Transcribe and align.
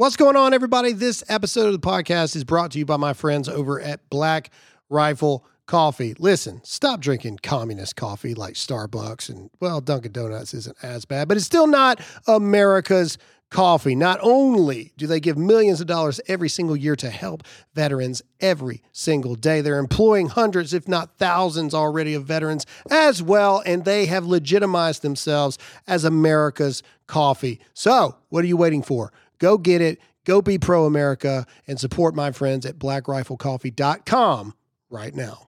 What's 0.00 0.16
going 0.16 0.34
on, 0.34 0.54
everybody? 0.54 0.94
This 0.94 1.22
episode 1.28 1.66
of 1.66 1.72
the 1.78 1.86
podcast 1.86 2.34
is 2.34 2.42
brought 2.42 2.70
to 2.70 2.78
you 2.78 2.86
by 2.86 2.96
my 2.96 3.12
friends 3.12 3.50
over 3.50 3.78
at 3.78 4.08
Black 4.08 4.48
Rifle 4.88 5.44
Coffee. 5.66 6.14
Listen, 6.18 6.62
stop 6.64 7.00
drinking 7.00 7.40
communist 7.42 7.96
coffee 7.96 8.32
like 8.32 8.54
Starbucks 8.54 9.28
and, 9.28 9.50
well, 9.60 9.82
Dunkin' 9.82 10.12
Donuts 10.12 10.54
isn't 10.54 10.78
as 10.82 11.04
bad, 11.04 11.28
but 11.28 11.36
it's 11.36 11.44
still 11.44 11.66
not 11.66 12.00
America's 12.26 13.18
coffee. 13.50 13.94
Not 13.94 14.18
only 14.22 14.94
do 14.96 15.06
they 15.06 15.20
give 15.20 15.36
millions 15.36 15.82
of 15.82 15.86
dollars 15.86 16.18
every 16.26 16.48
single 16.48 16.78
year 16.78 16.96
to 16.96 17.10
help 17.10 17.42
veterans 17.74 18.22
every 18.40 18.82
single 18.92 19.34
day, 19.34 19.60
they're 19.60 19.78
employing 19.78 20.28
hundreds, 20.28 20.72
if 20.72 20.88
not 20.88 21.18
thousands 21.18 21.74
already 21.74 22.14
of 22.14 22.24
veterans 22.24 22.64
as 22.90 23.22
well, 23.22 23.62
and 23.66 23.84
they 23.84 24.06
have 24.06 24.24
legitimized 24.24 25.02
themselves 25.02 25.58
as 25.86 26.04
America's 26.06 26.82
coffee. 27.06 27.60
So, 27.74 28.16
what 28.30 28.44
are 28.44 28.48
you 28.48 28.56
waiting 28.56 28.82
for? 28.82 29.12
Go 29.40 29.58
get 29.58 29.80
it. 29.80 29.98
Go 30.26 30.42
be 30.42 30.58
pro 30.58 30.84
America 30.84 31.46
and 31.66 31.80
support 31.80 32.14
my 32.14 32.30
friends 32.30 32.66
at 32.66 32.78
blackriflecoffee.com 32.78 34.54
right 34.90 35.14
now. 35.14 35.46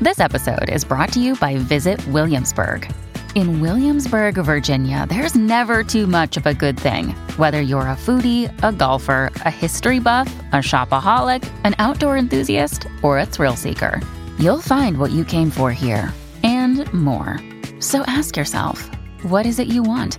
This 0.00 0.20
episode 0.20 0.68
is 0.70 0.84
brought 0.84 1.12
to 1.12 1.20
you 1.20 1.36
by 1.36 1.56
Visit 1.56 2.04
Williamsburg. 2.08 2.90
In 3.34 3.60
Williamsburg, 3.60 4.36
Virginia, 4.36 5.06
there's 5.08 5.34
never 5.34 5.84
too 5.84 6.06
much 6.06 6.36
of 6.36 6.46
a 6.46 6.54
good 6.54 6.80
thing. 6.80 7.10
Whether 7.36 7.60
you're 7.60 7.82
a 7.82 7.96
foodie, 7.96 8.50
a 8.62 8.72
golfer, 8.72 9.30
a 9.44 9.50
history 9.50 9.98
buff, 9.98 10.32
a 10.52 10.56
shopaholic, 10.56 11.48
an 11.64 11.74
outdoor 11.78 12.16
enthusiast, 12.16 12.86
or 13.02 13.18
a 13.18 13.26
thrill 13.26 13.54
seeker, 13.54 14.00
you'll 14.38 14.62
find 14.62 14.98
what 14.98 15.10
you 15.10 15.24
came 15.24 15.50
for 15.50 15.72
here 15.72 16.12
and 16.42 16.90
more. 16.92 17.38
So 17.80 18.00
ask 18.06 18.36
yourself, 18.36 18.88
what 19.22 19.46
is 19.46 19.58
it 19.58 19.68
you 19.68 19.82
want? 19.82 20.18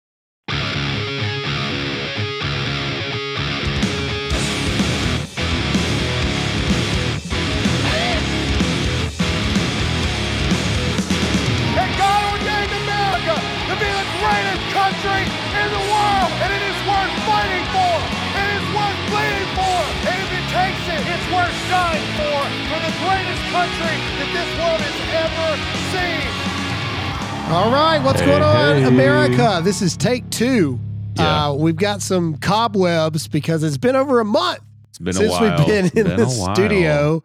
All 27.51 27.69
right, 27.69 27.99
what's 28.01 28.21
Hey, 28.21 28.27
going 28.27 28.41
on, 28.41 28.77
hey. 28.77 28.83
America? 28.85 29.59
This 29.61 29.81
is 29.81 29.97
take 29.97 30.29
two. 30.29 30.79
Yeah. 31.17 31.49
Uh, 31.49 31.53
we've 31.53 31.75
got 31.75 32.01
some 32.01 32.37
cobwebs 32.37 33.27
because 33.27 33.61
it's 33.63 33.77
been 33.77 33.97
over 33.97 34.21
a 34.21 34.25
month 34.25 34.59
It's 34.87 34.99
been 34.99 35.11
since 35.13 35.27
a 35.27 35.31
while. 35.31 35.57
we've 35.57 35.67
been 35.67 35.85
in 35.87 36.07
been 36.07 36.17
the 36.17 36.29
studio. 36.29 37.21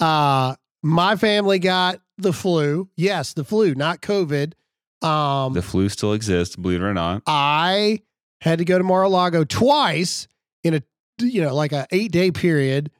Uh, 0.00 0.54
my 0.82 1.16
family 1.16 1.58
got 1.58 2.00
the 2.16 2.32
flu. 2.32 2.88
Yes, 2.96 3.34
the 3.34 3.44
flu, 3.44 3.74
not 3.74 4.00
COVID. 4.00 4.54
Um, 5.02 5.52
The 5.52 5.60
flu 5.60 5.90
still 5.90 6.14
exists, 6.14 6.56
believe 6.56 6.80
it 6.80 6.84
or 6.84 6.94
not. 6.94 7.22
I 7.26 8.00
had 8.40 8.58
to 8.60 8.64
go 8.64 8.78
to 8.78 8.84
Mar-a-Lago 8.84 9.44
twice 9.44 10.26
in 10.64 10.72
a 10.74 10.82
you 11.20 11.42
know 11.42 11.54
like 11.54 11.72
a 11.72 11.86
eight 11.92 12.12
day 12.12 12.30
period, 12.30 12.90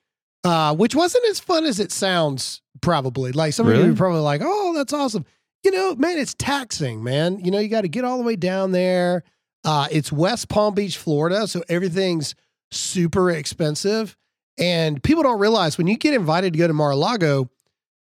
uh, 0.45 0.75
which 0.75 0.95
wasn't 0.95 1.25
as 1.31 1.41
fun 1.41 1.65
as 1.65 1.81
it 1.81 1.91
sounds. 1.91 2.61
Probably 2.83 3.33
like 3.33 3.55
some 3.55 3.67
of 3.67 3.75
you 3.77 3.91
are 3.91 3.97
probably 3.97 4.21
like, 4.21 4.43
oh, 4.45 4.75
that's 4.75 4.93
awesome. 4.93 5.25
You 5.67 5.73
know, 5.73 5.97
man, 5.97 6.17
it's 6.17 6.33
taxing, 6.35 7.03
man. 7.03 7.41
You 7.45 7.51
know, 7.51 7.59
you 7.59 7.67
got 7.67 7.81
to 7.81 7.89
get 7.89 8.05
all 8.05 8.19
the 8.19 8.23
way 8.23 8.37
down 8.37 8.71
there. 8.71 9.25
Uh, 9.65 9.89
it's 9.91 10.13
West 10.13 10.49
Palm 10.49 10.77
Beach, 10.77 10.97
Florida, 10.97 11.49
so 11.49 11.65
everything's 11.69 12.37
super 12.71 13.33
expensive, 13.33 14.17
and 14.59 15.03
people 15.03 15.25
don't 15.25 15.41
realize 15.41 15.77
when 15.77 15.89
you 15.89 15.97
get 15.97 16.15
invited 16.15 16.53
to 16.53 16.59
go 16.61 16.69
to 16.69 16.73
Mar-a-Lago, 16.73 17.51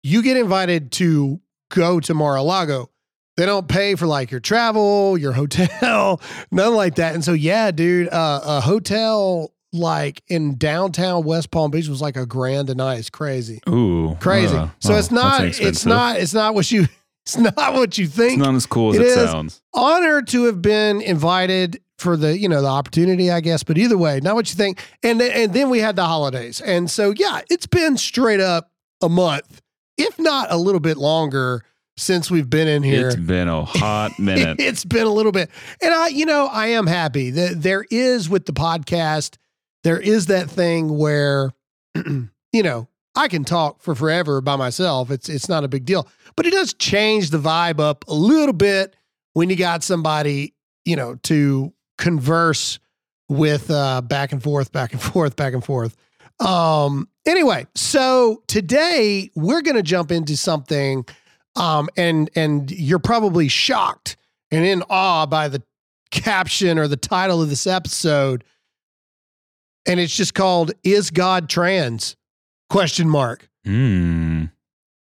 you 0.01 0.23
get 0.23 0.37
invited 0.37 0.93
to 0.93 1.41
go 1.67 1.99
to 1.99 2.13
Mar-a-Lago. 2.13 2.89
They 3.35 3.45
don't 3.45 3.67
pay 3.67 3.95
for 3.95 4.07
like 4.07 4.31
your 4.31 4.39
travel, 4.39 5.17
your 5.17 5.31
hotel, 5.33 6.21
nothing 6.51 6.75
like 6.75 6.95
that. 6.95 7.15
And 7.15 7.23
so, 7.25 7.33
yeah, 7.33 7.71
dude, 7.71 8.07
uh, 8.07 8.39
a 8.45 8.61
hotel 8.61 9.51
like 9.73 10.23
in 10.29 10.55
downtown 10.55 11.25
West 11.25 11.51
Palm 11.51 11.69
Beach 11.69 11.89
was 11.89 12.01
like 12.01 12.15
a 12.15 12.25
grand 12.25 12.69
a 12.69 12.75
night. 12.75 12.99
It's 12.99 13.09
crazy, 13.09 13.59
Ooh, 13.67 14.15
crazy. 14.21 14.55
uh, 14.55 14.69
so 14.79 14.93
oh, 14.93 14.97
it's 14.97 15.11
not, 15.11 15.41
it's 15.43 15.85
not, 15.85 16.15
it's 16.15 16.33
not 16.33 16.55
what 16.55 16.71
you, 16.71 16.87
it's 17.25 17.37
not 17.37 17.73
what 17.73 17.97
you 17.97 18.07
think. 18.07 18.33
It's 18.39 18.45
not 18.45 18.55
as 18.55 18.65
cool 18.65 18.91
as 18.91 18.97
It 18.97 19.01
it, 19.03 19.07
is. 19.07 19.29
sounds. 19.29 19.61
Honored 19.73 20.27
to 20.29 20.45
have 20.45 20.61
been 20.61 21.01
invited 21.01 21.81
for 21.97 22.17
the, 22.17 22.37
you 22.37 22.49
know, 22.49 22.61
the 22.61 22.67
opportunity, 22.67 23.29
I 23.29 23.41
guess. 23.41 23.61
But 23.63 23.77
either 23.77 23.97
way, 23.97 24.19
not 24.21 24.35
what 24.35 24.49
you 24.49 24.55
think. 24.55 24.79
And 25.03 25.21
and 25.21 25.53
then 25.53 25.69
we 25.69 25.79
had 25.79 25.95
the 25.95 26.05
holidays, 26.05 26.59
and 26.61 26.89
so 26.89 27.13
yeah, 27.15 27.41
it's 27.49 27.67
been 27.67 27.95
straight 27.97 28.39
up 28.39 28.71
a 29.01 29.09
month, 29.09 29.61
if 29.97 30.17
not 30.19 30.51
a 30.51 30.57
little 30.57 30.79
bit 30.79 30.97
longer, 30.97 31.63
since 31.97 32.31
we've 32.31 32.49
been 32.49 32.67
in 32.67 32.81
here. 32.83 33.07
It's 33.09 33.15
been 33.17 33.47
a 33.47 33.63
hot 33.65 34.11
minute. 34.19 34.59
it's 34.59 34.83
been 34.85 35.05
a 35.05 35.11
little 35.13 35.31
bit. 35.31 35.49
And 35.81 35.93
I, 35.93 36.07
you 36.07 36.25
know, 36.25 36.47
I 36.47 36.67
am 36.67 36.87
happy 36.87 37.29
that 37.31 37.61
there 37.61 37.85
is 37.91 38.29
with 38.29 38.45
the 38.47 38.53
podcast, 38.53 39.37
there 39.83 39.99
is 39.99 40.25
that 40.27 40.49
thing 40.49 40.97
where, 40.97 41.51
you 41.95 42.63
know, 42.63 42.87
I 43.15 43.27
can 43.27 43.43
talk 43.43 43.81
for 43.81 43.93
forever 43.93 44.41
by 44.41 44.55
myself. 44.55 45.11
It's 45.11 45.27
it's 45.27 45.49
not 45.49 45.63
a 45.63 45.67
big 45.67 45.85
deal. 45.85 46.07
But 46.35 46.45
it 46.45 46.51
does 46.51 46.73
change 46.73 47.29
the 47.29 47.37
vibe 47.37 47.79
up 47.79 48.05
a 48.07 48.13
little 48.13 48.53
bit 48.53 48.95
when 49.33 49.49
you 49.49 49.55
got 49.55 49.83
somebody, 49.83 50.53
you 50.85 50.95
know, 50.95 51.15
to 51.23 51.73
converse 51.97 52.79
with 53.27 53.69
uh 53.69 54.01
back 54.01 54.31
and 54.31 54.41
forth, 54.41 54.71
back 54.71 54.93
and 54.93 55.01
forth, 55.01 55.35
back 55.35 55.53
and 55.53 55.63
forth. 55.63 55.95
Um 56.39 57.09
anyway, 57.25 57.67
so 57.75 58.43
today 58.47 59.29
we're 59.35 59.61
going 59.61 59.75
to 59.75 59.83
jump 59.83 60.11
into 60.11 60.37
something 60.37 61.05
um 61.55 61.89
and 61.97 62.29
and 62.35 62.71
you're 62.71 62.99
probably 62.99 63.47
shocked 63.49 64.15
and 64.51 64.65
in 64.65 64.83
awe 64.89 65.25
by 65.25 65.47
the 65.47 65.61
caption 66.11 66.77
or 66.77 66.87
the 66.87 66.97
title 66.97 67.41
of 67.41 67.49
this 67.49 67.65
episode 67.65 68.43
and 69.85 69.99
it's 69.99 70.15
just 70.15 70.33
called 70.33 70.71
is 70.83 71.09
god 71.09 71.49
trans 71.49 72.17
question 72.71 73.07
mark 73.09 73.47
Hmm. 73.63 74.45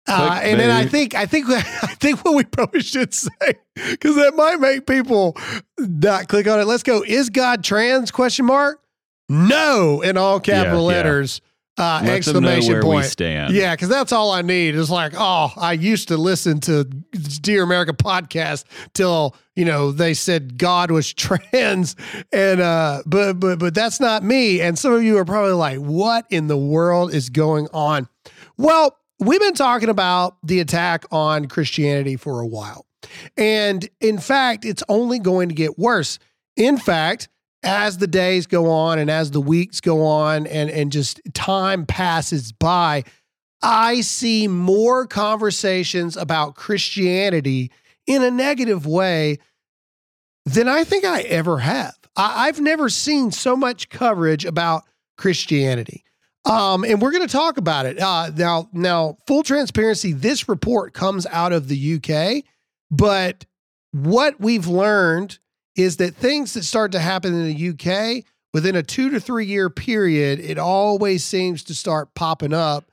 uh, 0.07 0.39
and 0.43 0.59
then 0.59 0.69
I 0.69 0.85
think 0.85 1.15
I 1.15 1.25
think 1.25 1.49
I 1.49 1.61
think 1.61 2.25
what 2.25 2.35
we 2.35 2.43
probably 2.43 2.81
should 2.81 3.13
say 3.13 3.29
because 3.75 4.15
that 4.17 4.35
might 4.35 4.59
make 4.59 4.85
people 4.85 5.37
not 5.79 6.27
click 6.27 6.45
on 6.47 6.59
it. 6.59 6.65
Let's 6.65 6.83
go. 6.83 7.03
Is 7.07 7.29
God 7.29 7.63
trans? 7.63 8.11
Question 8.11 8.45
mark. 8.45 8.81
No, 9.29 10.01
in 10.01 10.17
all 10.17 10.41
capital 10.41 10.91
Yeah, 10.91 10.97
yeah. 10.97 11.03
Uh, 11.75 12.01
Let 12.03 12.17
exclamation 12.17 12.81
point. 12.81 13.05
stand. 13.05 13.51
Yeah, 13.53 13.73
because 13.73 13.89
that's 13.89 14.11
all 14.11 14.31
I 14.31 14.43
need. 14.43 14.75
Is 14.75 14.91
like, 14.91 15.13
oh, 15.17 15.51
I 15.57 15.73
used 15.73 16.09
to 16.09 16.17
listen 16.17 16.59
to 16.61 16.83
Dear 16.83 17.63
America 17.63 17.93
podcast 17.93 18.65
till 18.93 19.35
you 19.55 19.65
know 19.65 19.91
they 19.91 20.13
said 20.13 20.59
God 20.59 20.91
was 20.91 21.11
trans, 21.15 21.95
and 22.31 22.61
uh, 22.61 23.01
but 23.07 23.39
but 23.39 23.57
but 23.57 23.73
that's 23.73 23.99
not 23.99 24.23
me. 24.23 24.61
And 24.61 24.77
some 24.77 24.93
of 24.93 25.03
you 25.03 25.17
are 25.17 25.25
probably 25.25 25.53
like, 25.53 25.79
what 25.79 26.25
in 26.29 26.47
the 26.47 26.57
world 26.57 27.11
is 27.11 27.29
going 27.31 27.67
on? 27.73 28.07
Well, 28.55 28.95
we've 29.19 29.41
been 29.41 29.55
talking 29.55 29.89
about 29.89 30.37
the 30.43 30.59
attack 30.59 31.05
on 31.11 31.47
Christianity 31.47 32.17
for 32.17 32.39
a 32.39 32.45
while, 32.45 32.85
and 33.35 33.89
in 33.99 34.19
fact, 34.19 34.63
it's 34.63 34.83
only 34.89 35.17
going 35.17 35.49
to 35.49 35.55
get 35.55 35.79
worse. 35.79 36.19
In 36.55 36.77
fact, 36.77 37.29
as 37.63 37.97
the 37.97 38.07
days 38.07 38.45
go 38.45 38.69
on 38.69 38.99
and 38.99 39.09
as 39.09 39.31
the 39.31 39.41
weeks 39.41 39.81
go 39.81 40.05
on 40.05 40.47
and, 40.47 40.69
and 40.69 40.91
just 40.91 41.21
time 41.33 41.85
passes 41.85 42.51
by, 42.51 43.03
I 43.61 44.01
see 44.01 44.47
more 44.47 45.07
conversations 45.07 46.17
about 46.17 46.55
Christianity 46.55 47.71
in 48.05 48.21
a 48.21 48.31
negative 48.31 48.85
way 48.85 49.39
than 50.45 50.67
I 50.67 50.83
think 50.83 51.05
I 51.05 51.21
ever 51.21 51.59
have. 51.59 51.95
I, 52.15 52.47
I've 52.47 52.59
never 52.59 52.89
seen 52.89 53.31
so 53.31 53.55
much 53.55 53.89
coverage 53.89 54.43
about 54.45 54.83
Christianity. 55.17 56.03
Um, 56.45 56.83
and 56.83 57.01
we're 57.01 57.11
going 57.11 57.25
to 57.25 57.31
talk 57.31 57.57
about 57.57 57.85
it. 57.85 57.97
Uh, 57.99 58.29
now, 58.35 58.69
now, 58.73 59.17
full 59.27 59.43
transparency, 59.43 60.11
this 60.11 60.49
report 60.49 60.93
comes 60.93 61.25
out 61.27 61.53
of 61.53 61.69
the 61.69 61.95
UK, 61.95 62.43
but 62.91 63.45
what 63.91 64.41
we've 64.41 64.67
learned 64.67 65.39
is 65.75 65.97
that 65.97 66.15
things 66.15 66.53
that 66.53 66.63
start 66.63 66.91
to 66.91 66.99
happen 66.99 67.33
in 67.33 67.47
the 67.47 67.69
UK 67.69 68.23
within 68.53 68.75
a 68.75 68.83
two 68.83 69.09
to 69.09 69.19
three 69.19 69.45
year 69.45 69.69
period, 69.69 70.39
it 70.39 70.57
always 70.57 71.23
seems 71.23 71.63
to 71.63 71.75
start 71.75 72.13
popping 72.13 72.53
up 72.53 72.85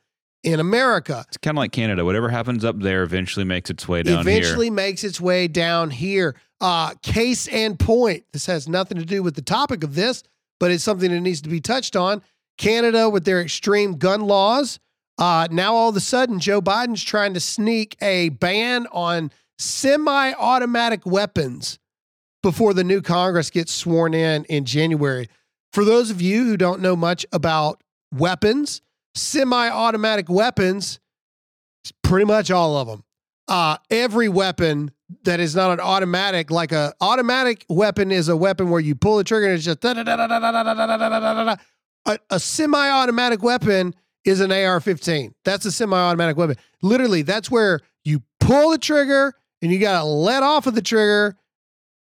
in 0.43 0.59
America. 0.59 1.25
It's 1.29 1.37
kind 1.37 1.57
of 1.57 1.61
like 1.61 1.73
Canada. 1.73 2.05
Whatever 2.05 2.31
happens 2.31 2.65
up 2.65 2.79
there 2.81 3.03
eventually 3.03 3.45
makes 3.45 3.71
its 3.71 3.87
way 3.87 4.03
down 4.03 4.25
here. 4.25 4.39
Eventually 4.39 4.67
here. 4.67 4.75
makes 4.75 5.05
its 5.05 5.21
way 5.21 5.49
down 5.49 5.91
here. 5.91 6.35
Uh, 6.61 6.95
case 7.03 7.47
and 7.49 7.79
point. 7.79 8.25
This 8.33 8.47
has 8.47 8.69
nothing 8.69 8.99
to 8.99 9.05
do 9.05 9.23
with 9.23 9.35
the 9.35 9.43
topic 9.43 9.85
of 9.85 9.95
this, 9.95 10.23
but 10.59 10.71
it's 10.71 10.85
something 10.85 11.11
that 11.11 11.21
needs 11.21 11.43
to 11.43 11.49
be 11.49 11.61
touched 11.61 11.97
on. 11.97 12.23
Canada 12.59 13.09
with 13.09 13.25
their 13.25 13.41
extreme 13.41 13.97
gun 13.97 14.23
laws. 14.23 14.79
Uh, 15.19 15.49
now 15.51 15.75
all 15.75 15.91
of 15.91 15.97
a 15.97 16.01
sudden, 16.01 16.39
Joe 16.39 16.63
Biden's 16.63 17.03
trying 17.03 17.35
to 17.35 17.41
sneak 17.41 17.97
a 18.03 18.31
ban 18.31 18.87
on 18.91 19.31
semi-automatic 19.59 21.05
weapons 21.05 21.79
before 22.43 22.75
the 22.75 22.85
new 22.85 23.03
Congress 23.03 23.51
gets 23.51 23.73
sworn 23.73 24.15
in 24.15 24.45
in 24.45 24.65
January. 24.65 25.29
For 25.73 25.85
those 25.85 26.11
of 26.11 26.21
you 26.21 26.45
who 26.45 26.57
don't 26.57 26.81
know 26.81 26.97
much 26.97 27.25
about 27.33 27.83
weapons, 28.13 28.83
semi 29.15 29.69
automatic 29.69 30.29
weapons, 30.29 31.01
pretty 32.03 32.25
much 32.25 32.51
all 32.51 32.77
of 32.77 32.89
them. 32.89 33.05
Uh, 33.49 33.77
every 33.91 34.29
weapon 34.29 34.93
that 35.25 35.41
is 35.41 35.57
not 35.57 35.73
an 35.73 35.81
automatic, 35.81 36.51
like 36.51 36.73
a 36.73 36.95
automatic 37.01 37.65
weapon 37.69 38.13
is 38.13 38.29
a 38.29 38.37
weapon 38.37 38.71
where 38.71 38.81
you 38.81 38.95
pull 38.95 39.17
the 39.17 39.25
trigger 39.25 39.47
and 39.47 39.55
it's 39.55 39.65
just 39.65 39.81
a, 42.07 42.19
a 42.31 42.41
semi-automatic 42.41 43.43
weapon 43.43 43.95
is 44.25 44.41
an 44.41 44.53
AR-15. 44.53 45.33
That's 45.45 45.65
a 45.65 45.73
semi-automatic 45.73 46.37
weapon. 46.37 46.57
Literally, 46.83 47.23
that's 47.23 47.51
where 47.51 47.81
you 48.05 48.23
pull 48.39 48.71
the 48.71 48.79
trigger 48.79 49.35
and 49.63 49.73
you 49.73 49.79
got 49.79 50.01
to 50.01 50.05
let 50.05 50.43
off 50.43 50.67
of 50.67 50.75
the 50.75 50.83
trigger, 50.83 51.37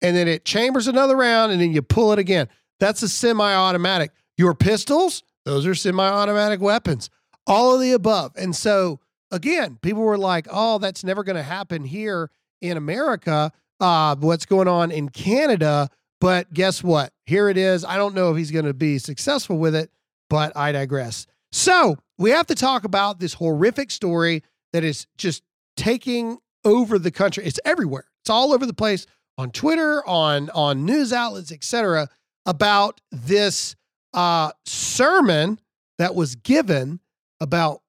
and 0.02 0.16
then 0.16 0.28
it 0.28 0.44
chambers 0.44 0.86
another 0.86 1.16
round, 1.16 1.52
and 1.52 1.60
then 1.60 1.72
you 1.72 1.82
pull 1.82 2.12
it 2.12 2.18
again. 2.18 2.48
That's 2.80 3.02
a 3.02 3.08
semi-automatic. 3.08 4.12
Your 4.36 4.54
pistols, 4.54 5.22
those 5.44 5.66
are 5.66 5.74
semi-automatic 5.74 6.60
weapons. 6.60 7.10
All 7.46 7.74
of 7.74 7.80
the 7.80 7.92
above. 7.92 8.32
And 8.36 8.54
so 8.54 9.00
again, 9.30 9.78
people 9.82 10.02
were 10.02 10.18
like, 10.18 10.46
"Oh, 10.50 10.78
that's 10.78 11.02
never 11.02 11.24
going 11.24 11.36
to 11.36 11.42
happen 11.42 11.84
here 11.84 12.30
in 12.60 12.76
America." 12.76 13.52
Uh, 13.80 14.16
what's 14.16 14.44
going 14.46 14.68
on 14.68 14.90
in 14.90 15.08
Canada? 15.08 15.88
But 16.20 16.52
guess 16.52 16.82
what? 16.82 17.12
Here 17.26 17.48
it 17.48 17.56
is. 17.56 17.84
I 17.84 17.96
don't 17.96 18.14
know 18.14 18.32
if 18.32 18.36
he's 18.36 18.50
going 18.50 18.64
to 18.64 18.74
be 18.74 18.98
successful 18.98 19.58
with 19.58 19.74
it, 19.74 19.90
but 20.28 20.56
I 20.56 20.72
digress. 20.72 21.26
So 21.52 21.96
we 22.18 22.30
have 22.30 22.46
to 22.48 22.54
talk 22.54 22.84
about 22.84 23.20
this 23.20 23.34
horrific 23.34 23.90
story 23.90 24.42
that 24.72 24.84
is 24.84 25.06
just 25.16 25.42
taking 25.76 26.38
over 26.64 26.98
the 26.98 27.10
country. 27.10 27.44
It's 27.44 27.60
everywhere. 27.64 28.04
It's 28.22 28.30
all 28.30 28.52
over 28.52 28.66
the 28.66 28.74
place 28.74 29.06
on 29.38 29.50
Twitter, 29.50 30.06
on 30.06 30.50
on 30.50 30.84
news 30.84 31.12
outlets, 31.12 31.50
etc. 31.50 32.08
About 32.44 33.00
this 33.10 33.76
uh, 34.12 34.50
sermon 34.66 35.60
that 35.98 36.14
was 36.14 36.34
given 36.34 37.00
about 37.40 37.80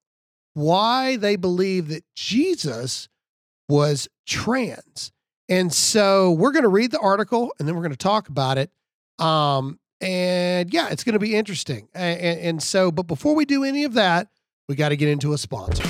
why 0.54 1.16
they 1.16 1.36
believe 1.36 1.88
that 1.90 2.04
Jesus 2.16 3.10
was 3.68 4.07
trans. 4.28 5.12
And 5.48 5.74
so 5.74 6.31
we're 6.31 6.51
going 6.51 6.63
to 6.63 6.69
read 6.69 6.92
the 6.92 7.00
article 7.00 7.54
and 7.57 7.68
then 7.68 7.75
we're 7.75 7.81
going 7.81 7.92
to 7.92 7.98
talk 7.98 8.30
about 8.30 8.57
it. 8.57 8.72
Um, 9.24 9.80
and 10.02 10.72
yeah, 10.74 10.90
it's 10.90 11.04
going 11.04 11.13
to 11.13 11.19
be 11.19 11.36
interesting. 11.36 11.90
And, 11.94 12.40
and, 12.40 12.63
so, 12.63 12.92
but 12.92 13.04
before 13.04 13.36
we 13.36 13.45
do 13.45 13.63
any 13.63 13.84
of 13.84 13.94
that, 13.94 14.28
we 14.68 14.75
got 14.75 14.90
to 14.90 14.98
get 14.98 15.10
into 15.10 15.34
a 15.34 15.38
sponsor. 15.38 15.84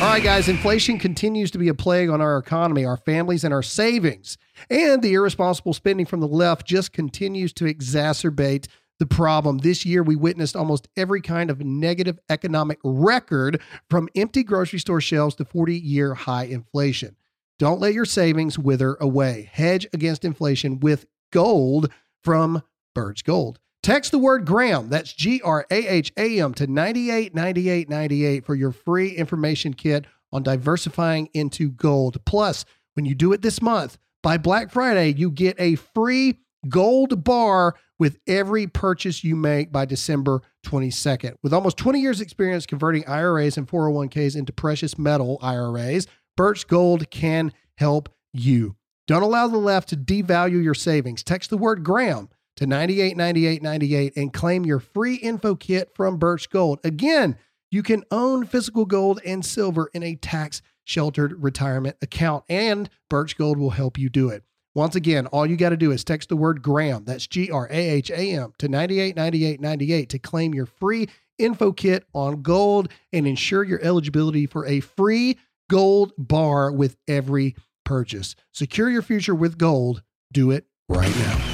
All 0.00 0.10
right, 0.10 0.22
guys, 0.22 0.48
inflation 0.48 0.98
continues 0.98 1.50
to 1.52 1.58
be 1.58 1.68
a 1.68 1.74
plague 1.74 2.10
on 2.10 2.20
our 2.20 2.36
economy, 2.36 2.84
our 2.84 2.96
families, 2.96 3.44
and 3.44 3.54
our 3.54 3.62
savings. 3.62 4.36
And 4.68 5.00
the 5.02 5.14
irresponsible 5.14 5.72
spending 5.72 6.04
from 6.04 6.20
the 6.20 6.28
left 6.28 6.66
just 6.66 6.92
continues 6.92 7.52
to 7.54 7.64
exacerbate 7.64 8.66
the 8.98 9.06
problem. 9.06 9.58
This 9.58 9.86
year, 9.86 10.02
we 10.02 10.16
witnessed 10.16 10.56
almost 10.56 10.88
every 10.96 11.20
kind 11.20 11.48
of 11.48 11.60
negative 11.60 12.18
economic 12.28 12.78
record 12.84 13.62
from 13.88 14.08
empty 14.14 14.42
grocery 14.42 14.80
store 14.80 15.00
shelves 15.00 15.36
to 15.36 15.44
40 15.44 15.78
year 15.78 16.14
high 16.14 16.44
inflation. 16.44 17.16
Don't 17.58 17.80
let 17.80 17.94
your 17.94 18.04
savings 18.04 18.58
wither 18.58 18.96
away. 19.00 19.48
Hedge 19.52 19.86
against 19.92 20.24
inflation 20.24 20.80
with 20.80 21.06
gold 21.32 21.90
from 22.22 22.62
Birch 22.94 23.24
Gold. 23.24 23.58
Text 23.84 24.12
the 24.12 24.18
word 24.18 24.46
Graham, 24.46 24.88
that's 24.88 25.12
G 25.12 25.42
R 25.42 25.66
A 25.70 25.86
H 25.86 26.10
A 26.16 26.40
M, 26.40 26.54
to 26.54 26.66
989898 26.66 28.46
for 28.46 28.54
your 28.54 28.72
free 28.72 29.10
information 29.10 29.74
kit 29.74 30.06
on 30.32 30.42
diversifying 30.42 31.28
into 31.34 31.68
gold. 31.68 32.16
Plus, 32.24 32.64
when 32.94 33.04
you 33.04 33.14
do 33.14 33.34
it 33.34 33.42
this 33.42 33.60
month, 33.60 33.98
by 34.22 34.38
Black 34.38 34.70
Friday, 34.70 35.12
you 35.12 35.30
get 35.30 35.54
a 35.58 35.74
free 35.74 36.38
gold 36.66 37.24
bar 37.24 37.74
with 37.98 38.16
every 38.26 38.66
purchase 38.66 39.22
you 39.22 39.36
make 39.36 39.70
by 39.70 39.84
December 39.84 40.40
22nd. 40.64 41.34
With 41.42 41.52
almost 41.52 41.76
20 41.76 42.00
years 42.00 42.22
experience 42.22 42.64
converting 42.64 43.06
IRAs 43.06 43.58
and 43.58 43.68
401ks 43.68 44.34
into 44.34 44.54
precious 44.54 44.96
metal 44.96 45.38
IRAs, 45.42 46.06
Birch 46.38 46.66
Gold 46.68 47.10
can 47.10 47.52
help 47.76 48.08
you. 48.32 48.76
Don't 49.06 49.22
allow 49.22 49.46
the 49.46 49.58
left 49.58 49.90
to 49.90 49.96
devalue 49.98 50.64
your 50.64 50.72
savings. 50.72 51.22
Text 51.22 51.50
the 51.50 51.58
word 51.58 51.84
Graham 51.84 52.30
to 52.56 52.66
989898 52.66 54.16
and 54.16 54.32
claim 54.32 54.64
your 54.64 54.80
free 54.80 55.16
info 55.16 55.54
kit 55.54 55.90
from 55.94 56.18
Birch 56.18 56.50
Gold. 56.50 56.80
Again, 56.84 57.36
you 57.70 57.82
can 57.82 58.04
own 58.10 58.46
physical 58.46 58.84
gold 58.84 59.20
and 59.24 59.44
silver 59.44 59.90
in 59.92 60.02
a 60.02 60.14
tax 60.14 60.62
sheltered 60.84 61.42
retirement 61.42 61.96
account, 62.02 62.44
and 62.48 62.88
Birch 63.10 63.36
Gold 63.36 63.58
will 63.58 63.70
help 63.70 63.98
you 63.98 64.08
do 64.08 64.28
it. 64.28 64.44
Once 64.74 64.96
again, 64.96 65.26
all 65.28 65.46
you 65.46 65.56
got 65.56 65.70
to 65.70 65.76
do 65.76 65.92
is 65.92 66.02
text 66.04 66.28
the 66.28 66.36
word 66.36 66.62
Graham, 66.62 67.04
that's 67.04 67.26
G 67.26 67.50
R 67.50 67.68
A 67.70 67.90
H 67.90 68.10
A 68.10 68.34
M, 68.34 68.52
to 68.58 68.68
989898 68.68 70.08
to 70.10 70.18
claim 70.18 70.54
your 70.54 70.66
free 70.66 71.08
info 71.38 71.72
kit 71.72 72.04
on 72.12 72.42
gold 72.42 72.88
and 73.12 73.26
ensure 73.26 73.64
your 73.64 73.80
eligibility 73.82 74.46
for 74.46 74.66
a 74.66 74.80
free 74.80 75.38
gold 75.70 76.12
bar 76.18 76.72
with 76.72 76.96
every 77.08 77.54
purchase. 77.84 78.34
Secure 78.52 78.90
your 78.90 79.02
future 79.02 79.34
with 79.34 79.58
gold. 79.58 80.02
Do 80.32 80.50
it 80.50 80.66
right 80.88 81.14
now. 81.16 81.53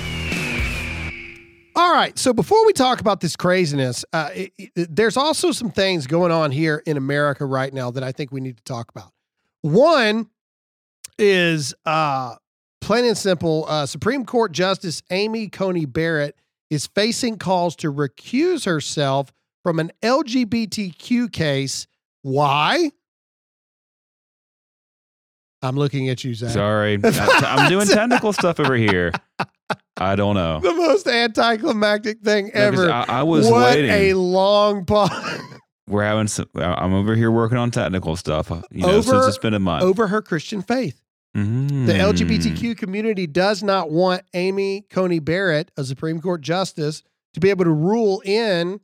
All 1.90 1.96
right. 1.96 2.16
So 2.16 2.32
before 2.32 2.64
we 2.66 2.72
talk 2.72 3.00
about 3.00 3.20
this 3.20 3.34
craziness, 3.34 4.04
uh, 4.12 4.30
it, 4.32 4.52
it, 4.56 4.94
there's 4.94 5.16
also 5.16 5.50
some 5.50 5.72
things 5.72 6.06
going 6.06 6.30
on 6.30 6.52
here 6.52 6.84
in 6.86 6.96
America 6.96 7.44
right 7.44 7.74
now 7.74 7.90
that 7.90 8.04
I 8.04 8.12
think 8.12 8.30
we 8.30 8.40
need 8.40 8.58
to 8.58 8.62
talk 8.62 8.92
about. 8.94 9.10
One 9.62 10.30
is 11.18 11.74
uh, 11.84 12.36
plain 12.80 13.06
and 13.06 13.18
simple, 13.18 13.66
uh, 13.68 13.86
Supreme 13.86 14.24
Court 14.24 14.52
Justice 14.52 15.02
Amy 15.10 15.48
Coney 15.48 15.84
Barrett 15.84 16.36
is 16.70 16.86
facing 16.86 17.38
calls 17.38 17.74
to 17.76 17.92
recuse 17.92 18.66
herself 18.66 19.32
from 19.64 19.80
an 19.80 19.90
LGBTQ 20.00 21.32
case. 21.32 21.88
Why? 22.22 22.92
I'm 25.60 25.74
looking 25.74 26.08
at 26.08 26.22
you, 26.22 26.34
Zach. 26.34 26.50
Sorry. 26.50 27.00
I'm 27.02 27.68
doing 27.68 27.88
technical 27.88 28.32
stuff 28.32 28.60
over 28.60 28.76
here. 28.76 29.10
I 30.00 30.16
don't 30.16 30.34
know. 30.34 30.60
The 30.60 30.72
most 30.74 31.06
anticlimactic 31.06 32.20
thing 32.22 32.50
ever. 32.52 32.90
I, 32.90 33.04
I 33.08 33.22
was 33.22 33.46
what 33.48 33.74
waiting. 33.74 33.90
a 33.90 34.14
long 34.14 34.86
pause. 34.86 35.10
We're 35.86 36.04
having 36.04 36.26
some, 36.28 36.48
I'm 36.54 36.94
over 36.94 37.14
here 37.14 37.30
working 37.30 37.58
on 37.58 37.70
technical 37.70 38.16
stuff. 38.16 38.50
You 38.70 38.82
know, 38.82 38.90
Over- 38.92 39.02
since 39.02 39.26
it's 39.26 39.38
been 39.38 39.54
a 39.54 39.58
month. 39.58 39.82
over 39.84 40.06
her 40.06 40.22
Christian 40.22 40.62
faith. 40.62 41.02
Mm. 41.36 41.86
The 41.86 41.92
LGBTQ 41.92 42.76
community 42.76 43.26
does 43.26 43.62
not 43.62 43.90
want 43.90 44.22
Amy 44.34 44.86
Coney 44.90 45.18
Barrett, 45.20 45.70
a 45.76 45.84
Supreme 45.84 46.20
Court 46.20 46.40
justice, 46.40 47.02
to 47.34 47.40
be 47.40 47.50
able 47.50 47.64
to 47.64 47.70
rule 47.70 48.20
in 48.24 48.80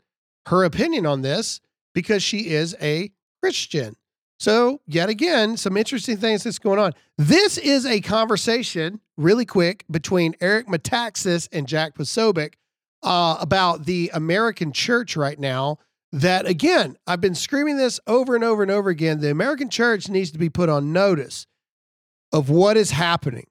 her 0.47 0.65
opinion 0.65 1.07
on 1.07 1.23
this 1.23 1.61
because 1.95 2.23
she 2.23 2.51
is 2.51 2.77
a 2.81 3.11
Christian. 3.43 3.97
So, 4.39 4.81
yet 4.87 5.09
again, 5.09 5.57
some 5.57 5.77
interesting 5.77 6.19
things 6.19 6.45
that's 6.45 6.59
going 6.59 6.79
on. 6.79 6.93
This 7.17 7.57
is 7.57 7.87
a 7.87 8.01
conversation, 8.03 9.01
really 9.17 9.47
quick, 9.47 9.85
between 9.91 10.35
Eric 10.41 10.67
Metaxas 10.67 11.49
and 11.53 11.67
Jack 11.67 11.95
Posobiec 11.97 12.55
uh, 13.03 13.39
about 13.41 13.87
the 13.87 14.11
American 14.13 14.73
church 14.73 15.17
right 15.17 15.39
now. 15.39 15.79
That, 16.13 16.47
again, 16.47 16.97
I've 17.07 17.21
been 17.21 17.35
screaming 17.35 17.77
this 17.79 17.99
over 18.07 18.35
and 18.35 18.45
over 18.45 18.63
and 18.63 18.71
over 18.71 18.91
again. 18.91 19.21
The 19.21 19.31
American 19.31 19.69
church 19.71 20.09
needs 20.09 20.31
to 20.33 20.39
be 20.39 20.49
put 20.49 20.69
on 20.69 20.93
notice 20.93 21.47
of 22.33 22.49
what 22.51 22.77
is 22.77 22.91
happening, 22.91 23.47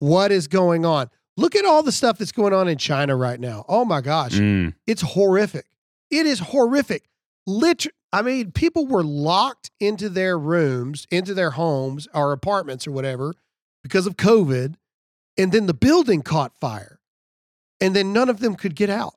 what 0.00 0.32
is 0.32 0.48
going 0.48 0.84
on. 0.84 1.08
Look 1.36 1.54
at 1.54 1.64
all 1.64 1.82
the 1.82 1.92
stuff 1.92 2.18
that's 2.18 2.32
going 2.32 2.52
on 2.52 2.66
in 2.68 2.78
China 2.78 3.14
right 3.16 3.38
now. 3.38 3.64
Oh 3.68 3.84
my 3.84 4.00
gosh, 4.00 4.32
Mm. 4.32 4.74
it's 4.86 5.02
horrific. 5.02 5.66
It 6.10 6.26
is 6.26 6.40
horrific. 6.40 7.08
Liter- 7.50 7.90
I 8.12 8.22
mean, 8.22 8.52
people 8.52 8.86
were 8.86 9.04
locked 9.04 9.70
into 9.80 10.08
their 10.08 10.38
rooms, 10.38 11.06
into 11.10 11.34
their 11.34 11.52
homes 11.52 12.08
or 12.14 12.32
apartments 12.32 12.86
or 12.86 12.92
whatever 12.92 13.34
because 13.82 14.06
of 14.06 14.16
COVID. 14.16 14.74
And 15.36 15.52
then 15.52 15.66
the 15.66 15.74
building 15.74 16.22
caught 16.22 16.52
fire. 16.60 17.00
And 17.80 17.94
then 17.96 18.12
none 18.12 18.28
of 18.28 18.40
them 18.40 18.56
could 18.56 18.74
get 18.74 18.90
out. 18.90 19.14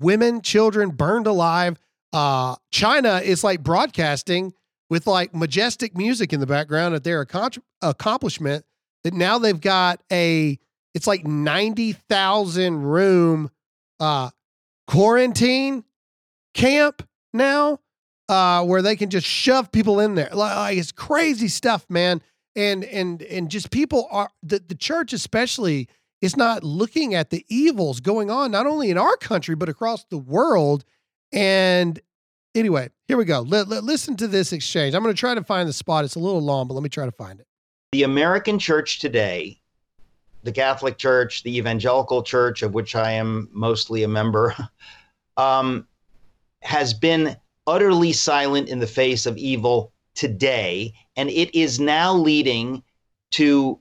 Women, 0.00 0.42
children 0.42 0.90
burned 0.90 1.26
alive. 1.26 1.78
Uh, 2.12 2.56
China 2.70 3.20
is 3.22 3.44
like 3.44 3.62
broadcasting 3.62 4.54
with 4.90 5.06
like 5.06 5.34
majestic 5.34 5.96
music 5.96 6.32
in 6.32 6.40
the 6.40 6.46
background 6.46 6.94
at 6.94 7.04
their 7.04 7.24
accom- 7.24 7.62
accomplishment 7.82 8.64
that 9.04 9.14
now 9.14 9.38
they've 9.38 9.60
got 9.60 10.02
a, 10.10 10.58
it's 10.94 11.06
like 11.06 11.26
90,000 11.26 12.82
room 12.82 13.50
uh, 14.00 14.30
quarantine 14.86 15.84
camp 16.54 17.06
now 17.32 17.80
uh, 18.28 18.64
where 18.64 18.82
they 18.82 18.96
can 18.96 19.10
just 19.10 19.26
shove 19.26 19.70
people 19.72 20.00
in 20.00 20.14
there. 20.14 20.30
Like, 20.32 20.76
it's 20.76 20.92
crazy 20.92 21.48
stuff, 21.48 21.86
man. 21.88 22.22
And 22.54 22.84
and 22.84 23.22
and 23.22 23.50
just 23.50 23.70
people 23.70 24.08
are 24.10 24.30
the, 24.42 24.62
the 24.66 24.74
church 24.74 25.14
especially 25.14 25.88
is 26.20 26.36
not 26.36 26.62
looking 26.62 27.14
at 27.14 27.30
the 27.30 27.46
evils 27.48 28.00
going 28.00 28.30
on 28.30 28.50
not 28.50 28.66
only 28.66 28.90
in 28.90 28.98
our 28.98 29.16
country 29.16 29.54
but 29.54 29.70
across 29.70 30.04
the 30.10 30.18
world. 30.18 30.84
And 31.32 31.98
anyway, 32.54 32.90
here 33.08 33.16
we 33.16 33.24
go. 33.24 33.40
Listen 33.40 34.16
to 34.16 34.28
this 34.28 34.52
exchange. 34.52 34.94
I'm 34.94 35.02
going 35.02 35.14
to 35.14 35.18
try 35.18 35.34
to 35.34 35.42
find 35.42 35.66
the 35.66 35.72
spot. 35.72 36.04
It's 36.04 36.14
a 36.14 36.18
little 36.20 36.42
long, 36.42 36.68
but 36.68 36.74
let 36.74 36.82
me 36.82 36.90
try 36.90 37.06
to 37.06 37.12
find 37.12 37.40
it. 37.40 37.46
the 37.92 38.02
American 38.02 38.58
church 38.58 38.98
today 38.98 39.62
the 40.42 40.52
Catholic 40.52 40.98
Church, 40.98 41.42
the 41.42 41.56
Evangelical 41.56 42.22
Church, 42.22 42.62
of 42.62 42.74
which 42.74 42.96
I 42.96 43.12
am 43.12 43.48
mostly 43.52 44.02
a 44.02 44.08
member, 44.08 44.54
um, 45.36 45.86
has 46.62 46.94
been 46.94 47.36
utterly 47.66 48.12
silent 48.12 48.68
in 48.68 48.78
the 48.78 48.86
face 48.86 49.26
of 49.26 49.36
evil 49.36 49.92
today. 50.14 50.92
And 51.16 51.30
it 51.30 51.54
is 51.54 51.78
now 51.80 52.14
leading 52.14 52.82
to 53.32 53.78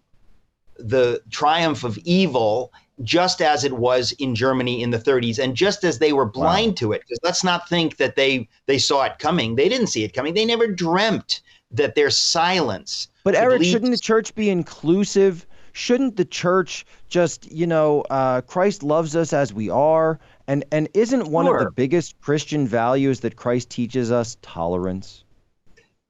the 0.78 1.22
triumph 1.30 1.84
of 1.84 1.98
evil 2.00 2.72
just 3.04 3.42
as 3.42 3.64
it 3.64 3.74
was 3.74 4.12
in 4.14 4.36
Germany 4.36 4.82
in 4.82 4.92
the 4.92 4.98
30s 4.98 5.40
and 5.40 5.56
just 5.56 5.84
as 5.84 6.00
they 6.00 6.14
were 6.14 6.26
blind 6.26 6.72
wow. 6.72 6.76
to 6.76 6.92
it 6.94 7.02
because 7.02 7.20
let's 7.24 7.44
not 7.44 7.68
think 7.68 7.98
that 7.98 8.16
they 8.16 8.48
they 8.68 8.78
saw 8.78 9.04
it 9.04 9.18
coming 9.20 9.56
they 9.56 9.70
didn't 9.70 9.88
see 9.88 10.04
it 10.04 10.14
coming 10.14 10.34
they 10.34 10.46
never 10.46 10.68
dreamt 10.68 11.42
that 11.72 11.96
their 11.96 12.10
silence 12.10 13.08
but 13.24 13.36
Eric 13.36 13.64
shouldn't 13.64 13.92
the 13.92 13.98
church 13.98 14.36
be 14.36 14.50
inclusive 14.50 15.46
shouldn't 15.74 16.16
the 16.16 16.26
church 16.26 16.86
just 17.08 17.52
you 17.52 17.66
know 17.66 18.02
uh, 18.10 18.42
Christ 18.42 18.84
loves 18.84 19.16
us 19.16 19.34
as 19.34 19.54
we 19.54 19.70
are 19.70 20.20
and 20.52 20.66
and 20.72 20.90
isn't 20.94 21.28
one 21.28 21.46
sure. 21.46 21.58
of 21.58 21.66
the 21.66 21.72
biggest 21.72 22.20
Christian 22.22 22.68
values 22.68 23.22
that 23.22 23.36
Christ 23.36 23.70
teaches 23.70 24.12
us 24.12 24.38
tolerance 24.42 25.24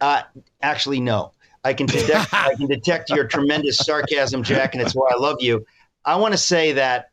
uh, 0.01 0.23
actually 0.61 0.99
no 0.99 1.31
I 1.63 1.73
can 1.73 1.85
detect 1.85 2.33
I 2.33 2.55
can 2.55 2.67
detect 2.67 3.09
your 3.09 3.25
tremendous 3.25 3.77
sarcasm 3.77 4.43
Jack 4.43 4.73
and 4.73 4.81
it's 4.81 4.93
why 4.93 5.09
I 5.13 5.19
love 5.19 5.37
you 5.39 5.65
I 6.05 6.15
want 6.15 6.33
to 6.33 6.37
say 6.37 6.71
that 6.73 7.11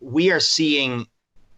we 0.00 0.30
are 0.30 0.40
seeing 0.40 1.06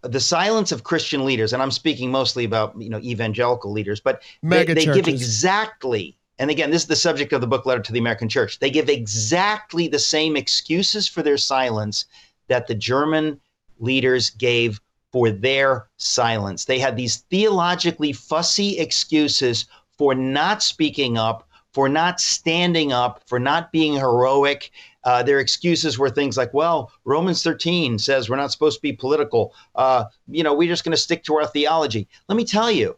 the 0.02 0.20
silence 0.20 0.70
of 0.70 0.84
Christian 0.84 1.25
leaders, 1.25 1.52
and 1.52 1.60
I'm 1.60 1.70
speaking 1.70 2.10
mostly 2.10 2.44
about 2.44 2.80
you 2.80 2.88
know 2.88 2.98
evangelical 2.98 3.72
leaders, 3.72 4.00
but 4.00 4.22
they, 4.42 4.64
they 4.64 4.84
give 4.84 5.08
exactly, 5.08 6.16
and 6.38 6.50
again, 6.50 6.70
this 6.70 6.82
is 6.82 6.88
the 6.88 6.96
subject 6.96 7.32
of 7.32 7.40
the 7.40 7.46
book 7.46 7.66
letter 7.66 7.82
to 7.82 7.92
the 7.92 7.98
American 7.98 8.28
Church. 8.28 8.60
They 8.60 8.70
give 8.70 8.88
exactly 8.88 9.88
the 9.88 9.98
same 9.98 10.37
excuses 10.37 11.08
for 11.08 11.22
their 11.22 11.37
silence 11.37 12.06
that 12.46 12.68
the 12.68 12.75
German 12.75 13.40
leaders 13.80 14.30
gave 14.30 14.80
for 15.12 15.31
their 15.31 15.87
silence. 15.97 16.65
They 16.65 16.79
had 16.79 16.97
these 16.97 17.19
theologically 17.31 18.12
fussy 18.12 18.79
excuses 18.79 19.67
for 19.97 20.15
not 20.15 20.62
speaking 20.62 21.19
up, 21.19 21.49
for 21.73 21.88
not 21.88 22.21
standing 22.21 22.93
up, 22.93 23.23
for 23.27 23.38
not 23.38 23.73
being 23.73 23.95
heroic, 23.95 24.71
uh, 25.09 25.23
their 25.23 25.38
excuses 25.38 25.99
were 25.99 26.11
things 26.11 26.37
like, 26.37 26.53
well, 26.53 26.93
Romans 27.07 27.43
13 27.43 27.99
says 27.99 28.29
we're 28.29 28.37
not 28.37 28.53
supposed 28.53 28.77
to 28.77 28.83
be 28.83 28.93
political. 28.93 29.55
Uh, 29.75 30.05
you 30.27 30.43
know, 30.43 30.53
we're 30.53 30.69
just 30.69 30.85
going 30.85 30.93
to 30.93 31.00
stick 31.00 31.25
to 31.25 31.35
our 31.37 31.47
theology. 31.47 32.07
Let 32.29 32.37
me 32.37 32.45
tell 32.45 32.71
you, 32.71 32.97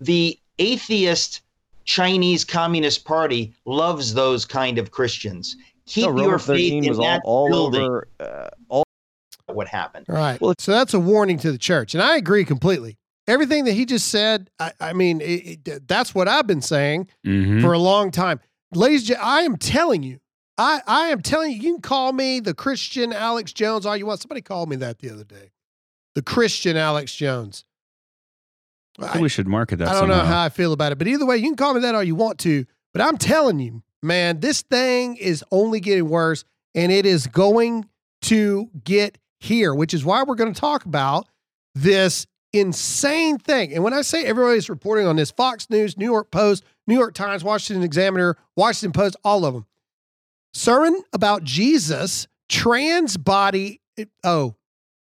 the 0.00 0.38
atheist 0.60 1.42
Chinese 1.84 2.44
Communist 2.44 3.04
Party 3.04 3.52
loves 3.64 4.14
those 4.14 4.44
kind 4.44 4.78
of 4.78 4.92
Christians. 4.92 5.56
Keep 5.86 6.14
no, 6.14 6.22
your 6.22 6.38
faith 6.38 6.84
in 6.84 6.96
that 6.98 7.22
all, 7.24 7.46
all 7.46 7.48
building. 7.48 7.82
Over, 7.82 8.08
uh, 8.20 8.48
all 8.68 8.84
what 9.46 9.68
happened. 9.68 10.06
Right. 10.08 10.40
Well, 10.40 10.54
so 10.58 10.72
that's 10.72 10.94
a 10.94 11.00
warning 11.00 11.38
to 11.38 11.52
the 11.52 11.58
church, 11.58 11.94
and 11.94 12.02
I 12.02 12.16
agree 12.16 12.44
completely. 12.44 12.98
Everything 13.28 13.64
that 13.64 13.72
he 13.72 13.84
just 13.84 14.08
said, 14.08 14.50
I, 14.58 14.72
I 14.80 14.92
mean, 14.92 15.20
it, 15.20 15.60
it, 15.66 15.88
that's 15.88 16.14
what 16.14 16.26
I've 16.26 16.46
been 16.46 16.62
saying 16.62 17.08
mm-hmm. 17.24 17.60
for 17.60 17.72
a 17.72 17.78
long 17.78 18.10
time. 18.10 18.40
Ladies, 18.74 19.12
I 19.12 19.42
am 19.42 19.56
telling 19.56 20.02
you, 20.02 20.18
I, 20.58 20.80
I 20.86 21.06
am 21.08 21.22
telling 21.22 21.52
you, 21.52 21.56
you 21.56 21.72
can 21.74 21.82
call 21.82 22.12
me 22.12 22.40
the 22.40 22.54
Christian 22.54 23.12
Alex 23.12 23.52
Jones 23.52 23.86
all 23.86 23.96
you 23.96 24.06
want. 24.06 24.20
Somebody 24.20 24.40
called 24.42 24.68
me 24.68 24.76
that 24.76 24.98
the 24.98 25.10
other 25.10 25.24
day. 25.24 25.52
The 26.14 26.22
Christian 26.22 26.76
Alex 26.76 27.14
Jones. 27.14 27.64
I 28.98 29.04
think 29.04 29.16
I, 29.16 29.20
we 29.20 29.28
should 29.28 29.48
market 29.48 29.76
that. 29.76 29.88
I 29.88 29.92
don't 29.92 30.02
somehow. 30.02 30.18
know 30.18 30.24
how 30.24 30.44
I 30.44 30.48
feel 30.48 30.72
about 30.72 30.92
it, 30.92 30.98
but 30.98 31.08
either 31.08 31.24
way, 31.24 31.36
you 31.36 31.44
can 31.44 31.56
call 31.56 31.74
me 31.74 31.80
that 31.80 31.94
all 31.94 32.02
you 32.02 32.14
want 32.14 32.38
to. 32.40 32.66
But 32.92 33.02
I'm 33.02 33.16
telling 33.16 33.58
you, 33.58 33.82
man, 34.02 34.40
this 34.40 34.62
thing 34.62 35.16
is 35.16 35.44
only 35.50 35.80
getting 35.80 36.08
worse 36.08 36.44
and 36.74 36.92
it 36.92 37.06
is 37.06 37.26
going 37.26 37.88
to 38.22 38.70
get 38.84 39.18
here, 39.42 39.74
which 39.74 39.92
is 39.92 40.04
why 40.04 40.22
we're 40.22 40.34
going 40.34 40.52
to 40.52 40.60
talk 40.60 40.84
about 40.84 41.28
this 41.74 42.26
insane 42.52 43.38
thing. 43.38 43.72
And 43.72 43.82
when 43.82 43.94
I 43.94 44.02
say 44.02 44.24
everybody's 44.24 44.70
reporting 44.70 45.06
on 45.06 45.16
this, 45.16 45.30
Fox 45.30 45.68
News, 45.68 45.96
New 45.96 46.04
York 46.04 46.30
Post, 46.30 46.64
New 46.86 46.94
York 46.94 47.14
Times, 47.14 47.42
Washington 47.42 47.82
Examiner, 47.82 48.36
Washington 48.56 48.92
Post, 48.92 49.16
all 49.24 49.44
of 49.44 49.54
them, 49.54 49.66
sermon 50.54 51.02
about 51.12 51.44
Jesus, 51.44 52.28
trans 52.48 53.16
body. 53.16 53.80
Oh, 54.22 54.54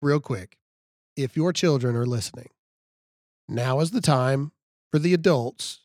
real 0.02 0.20
quick. 0.20 0.56
If 1.16 1.36
your 1.36 1.52
children 1.52 1.96
are 1.96 2.06
listening, 2.06 2.50
now 3.48 3.80
is 3.80 3.90
the 3.90 4.00
time 4.00 4.52
for 4.92 5.00
the 5.00 5.14
adults 5.14 5.80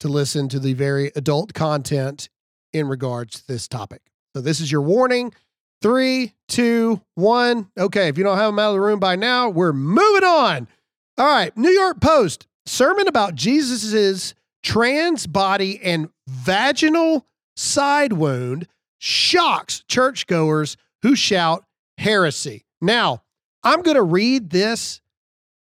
to 0.00 0.08
listen 0.08 0.48
to 0.48 0.58
the 0.58 0.72
very 0.72 1.12
adult 1.14 1.54
content 1.54 2.28
in 2.72 2.88
regards 2.88 3.40
to 3.40 3.46
this 3.46 3.68
topic. 3.68 4.02
So, 4.34 4.40
this 4.40 4.60
is 4.60 4.72
your 4.72 4.82
warning. 4.82 5.32
Three, 5.82 6.34
two, 6.48 7.00
one. 7.14 7.70
Okay, 7.78 8.08
if 8.08 8.18
you 8.18 8.24
don't 8.24 8.36
have 8.36 8.48
them 8.48 8.58
out 8.58 8.70
of 8.70 8.74
the 8.74 8.80
room 8.80 9.00
by 9.00 9.16
now, 9.16 9.48
we're 9.48 9.72
moving 9.72 10.24
on. 10.24 10.68
All 11.16 11.26
right, 11.26 11.56
New 11.56 11.70
York 11.70 12.00
Post 12.00 12.46
sermon 12.66 13.08
about 13.08 13.34
Jesus's 13.34 14.34
trans 14.62 15.26
body 15.26 15.80
and 15.82 16.10
vaginal 16.28 17.26
side 17.56 18.12
wound 18.12 18.66
shocks 18.98 19.82
churchgoers 19.88 20.76
who 21.02 21.16
shout 21.16 21.64
heresy. 21.98 22.64
Now, 22.80 23.22
I'm 23.62 23.82
going 23.82 23.96
to 23.96 24.02
read 24.02 24.50
this 24.50 25.00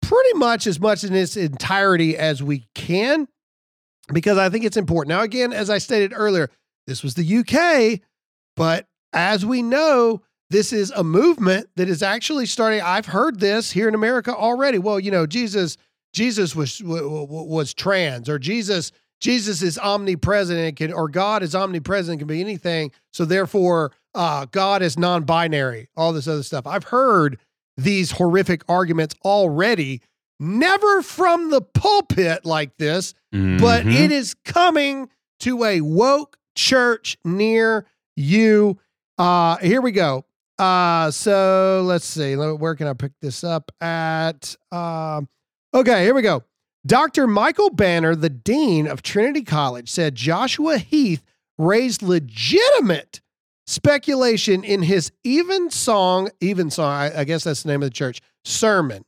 pretty 0.02 0.34
much 0.38 0.68
as 0.68 0.80
much 0.80 1.04
in 1.04 1.16
its 1.16 1.38
entirety 1.38 2.18
as 2.18 2.44
we 2.44 2.66
can 2.76 3.28
because 4.12 4.38
I 4.38 4.50
think 4.50 4.66
it's 4.66 4.78
important. 4.78 5.10
Now, 5.10 5.22
again, 5.22 5.54
as 5.54 5.70
I 5.70 5.78
stated 5.78 6.14
earlier, 6.16 6.50
this 6.88 7.04
was 7.04 7.14
the 7.14 7.38
UK, 7.38 8.02
but 8.56 8.88
as 9.14 9.46
we 9.46 9.62
know, 9.62 10.22
this 10.50 10.74
is 10.74 10.92
a 10.92 11.04
movement 11.04 11.70
that 11.76 11.88
is 11.88 12.04
actually 12.04 12.46
starting. 12.46 12.82
I've 12.82 13.06
heard 13.06 13.40
this 13.40 13.72
here 13.72 13.88
in 13.88 13.96
America 13.96 14.36
already. 14.36 14.80
Well, 14.80 15.00
you 15.00 15.12
know, 15.12 15.26
Jesus, 15.26 15.78
Jesus 16.14 16.56
was 16.56 16.82
was 16.84 17.74
trans, 17.74 18.28
or 18.28 18.38
Jesus 18.38 18.92
Jesus 19.22 19.62
is 19.62 19.78
omnipresent 19.78 20.76
can, 20.76 20.92
or 20.92 21.08
God 21.08 21.44
is 21.44 21.56
omnipresent, 21.56 22.20
can 22.20 22.28
be 22.28 22.42
anything. 22.42 22.92
So 23.14 23.24
therefore, 23.24 23.92
uh, 24.16 24.48
God 24.52 24.82
is 24.82 24.98
non-binary. 24.98 25.90
All 25.96 26.12
this 26.12 26.28
other 26.28 26.44
stuff. 26.44 26.66
I've 26.68 26.86
heard 26.86 27.38
these 27.78 28.12
horrific 28.12 28.64
arguments 28.68 29.16
already. 29.24 30.02
Never 30.40 31.04
from 31.04 31.52
the 31.52 31.62
pulpit 31.62 32.46
like 32.46 32.76
this, 32.78 33.14
mm-hmm. 33.34 33.58
but 33.58 33.86
it 33.86 34.12
is 34.12 34.34
coming 34.44 35.08
to 35.42 35.64
a 35.64 35.82
woke 35.82 36.38
church 36.56 37.16
near 37.24 37.86
you. 38.16 38.80
Uh, 39.22 39.56
here 39.58 39.82
we 39.82 39.92
go. 39.92 40.26
Uh, 40.58 41.12
so 41.12 41.84
let's 41.86 42.06
see. 42.06 42.36
Where 42.36 42.74
can 42.74 42.88
I 42.88 42.94
pick 42.94 43.12
this 43.22 43.44
up 43.44 43.72
at? 43.80 44.56
Um, 44.72 45.30
okay, 45.76 46.04
here 46.04 46.16
we 46.16 46.24
go. 46.24 46.44
Dr. 46.88 47.28
Michael 47.28 47.70
Banner, 47.70 48.16
the 48.16 48.32
dean 48.32 48.88
of 48.88 49.04
Trinity 49.04 49.44
College, 49.44 49.92
said 49.92 50.16
Joshua 50.16 50.80
Heath 50.80 51.24
raised 51.60 52.02
legitimate 52.02 53.22
speculation 53.68 54.64
in 54.64 54.82
his 54.82 55.12
Evensong, 55.24 56.32
even 56.40 56.72
song, 56.72 56.92
I, 56.92 57.20
I 57.20 57.24
guess 57.24 57.44
that's 57.44 57.62
the 57.62 57.70
name 57.70 57.84
of 57.84 57.92
the 57.92 57.94
church, 57.94 58.22
sermon, 58.44 59.06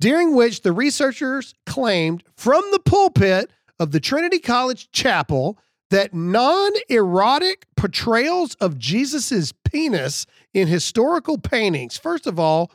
during 0.00 0.34
which 0.34 0.62
the 0.62 0.72
researchers 0.72 1.52
claimed 1.66 2.24
from 2.38 2.64
the 2.72 2.80
pulpit 2.80 3.50
of 3.78 3.92
the 3.92 4.00
Trinity 4.00 4.38
College 4.38 4.90
Chapel 4.92 5.58
that 5.90 6.14
non 6.14 6.70
erotic 6.88 7.66
portrayals 7.76 8.54
of 8.56 8.78
Jesus's 8.78 9.52
penis 9.52 10.26
in 10.54 10.68
historical 10.68 11.38
paintings, 11.38 11.96
first 11.98 12.26
of 12.26 12.38
all, 12.38 12.70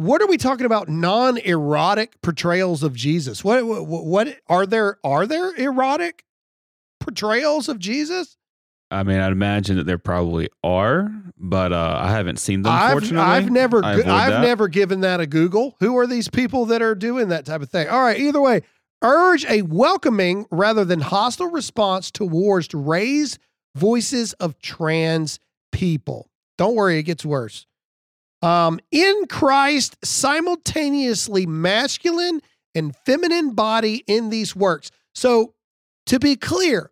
what 0.00 0.22
are 0.22 0.26
we 0.26 0.38
talking 0.38 0.64
about 0.64 0.88
non-erotic 0.88 2.22
portrayals 2.22 2.82
of 2.82 2.94
Jesus? 2.94 3.44
What, 3.44 3.66
what, 3.66 3.84
what 3.86 4.38
are 4.48 4.64
there 4.64 4.96
are 5.04 5.26
there 5.26 5.54
erotic 5.56 6.24
portrayals 7.00 7.68
of 7.68 7.78
Jesus? 7.78 8.38
I 8.90 9.02
mean, 9.02 9.20
I'd 9.20 9.30
imagine 9.30 9.76
that 9.76 9.84
there 9.84 9.98
probably 9.98 10.48
are, 10.64 11.12
but 11.36 11.72
uh, 11.72 11.98
I 12.02 12.10
haven't 12.10 12.38
seen 12.38 12.62
them. 12.62 12.72
I've, 12.72 13.12
I've 13.12 13.50
never, 13.50 13.84
I've 13.84 14.04
that. 14.04 14.40
never 14.40 14.66
given 14.68 15.02
that 15.02 15.20
a 15.20 15.26
Google. 15.26 15.76
Who 15.80 15.96
are 15.98 16.06
these 16.06 16.28
people 16.28 16.66
that 16.66 16.82
are 16.82 16.94
doing 16.94 17.28
that 17.28 17.44
type 17.44 17.60
of 17.60 17.68
thing? 17.68 17.86
All 17.88 18.02
right, 18.02 18.18
either 18.18 18.40
way, 18.40 18.62
urge 19.02 19.44
a 19.46 19.62
welcoming 19.62 20.46
rather 20.50 20.84
than 20.84 21.00
hostile 21.00 21.50
response 21.50 22.10
towards 22.10 22.72
raised 22.74 23.38
voices 23.74 24.32
of 24.34 24.58
trans 24.60 25.38
people. 25.72 26.28
Don't 26.58 26.74
worry, 26.74 26.98
it 26.98 27.04
gets 27.04 27.24
worse 27.24 27.66
um, 28.42 28.80
in 28.90 29.26
Christ, 29.28 29.96
simultaneously 30.02 31.46
masculine 31.46 32.40
and 32.74 32.94
feminine 33.04 33.54
body 33.54 34.04
in 34.06 34.30
these 34.30 34.56
works. 34.56 34.90
So, 35.14 35.54
to 36.06 36.18
be 36.18 36.36
clear, 36.36 36.90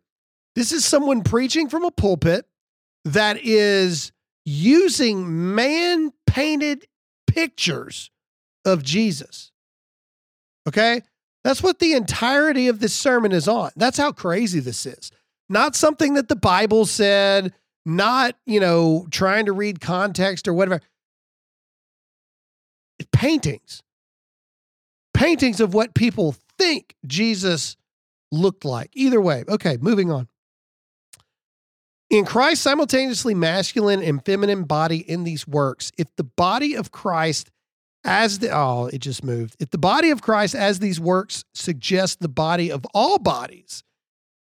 this 0.54 0.72
is 0.72 0.84
someone 0.84 1.22
preaching 1.22 1.68
from 1.68 1.84
a 1.84 1.90
pulpit 1.90 2.46
that 3.04 3.38
is 3.42 4.12
using 4.44 5.54
man 5.54 6.12
painted 6.26 6.86
pictures 7.26 8.10
of 8.64 8.82
Jesus. 8.82 9.50
Okay? 10.66 11.02
That's 11.48 11.62
what 11.62 11.78
the 11.78 11.94
entirety 11.94 12.68
of 12.68 12.78
this 12.78 12.94
sermon 12.94 13.32
is 13.32 13.48
on. 13.48 13.70
That's 13.74 13.96
how 13.96 14.12
crazy 14.12 14.60
this 14.60 14.84
is. 14.84 15.10
Not 15.48 15.74
something 15.74 16.12
that 16.12 16.28
the 16.28 16.36
Bible 16.36 16.84
said, 16.84 17.54
not, 17.86 18.36
you 18.44 18.60
know, 18.60 19.06
trying 19.10 19.46
to 19.46 19.52
read 19.52 19.80
context 19.80 20.46
or 20.46 20.52
whatever. 20.52 20.82
Paintings. 23.12 23.82
Paintings 25.14 25.58
of 25.58 25.72
what 25.72 25.94
people 25.94 26.36
think 26.58 26.94
Jesus 27.06 27.78
looked 28.30 28.66
like. 28.66 28.90
Either 28.92 29.18
way. 29.18 29.44
Okay, 29.48 29.78
moving 29.80 30.12
on. 30.12 30.28
In 32.10 32.26
Christ, 32.26 32.60
simultaneously 32.60 33.34
masculine 33.34 34.02
and 34.02 34.22
feminine 34.22 34.64
body 34.64 34.98
in 34.98 35.24
these 35.24 35.48
works, 35.48 35.92
if 35.96 36.14
the 36.16 36.24
body 36.24 36.74
of 36.74 36.92
Christ 36.92 37.50
as 38.08 38.38
the 38.38 38.48
oh, 38.50 38.86
it 38.86 39.00
just 39.00 39.22
moved. 39.22 39.54
If 39.60 39.70
the 39.70 39.76
body 39.78 40.08
of 40.08 40.22
Christ 40.22 40.54
as 40.54 40.78
these 40.78 40.98
works 40.98 41.44
suggest 41.52 42.20
the 42.20 42.28
body 42.28 42.72
of 42.72 42.86
all 42.94 43.18
bodies, 43.18 43.84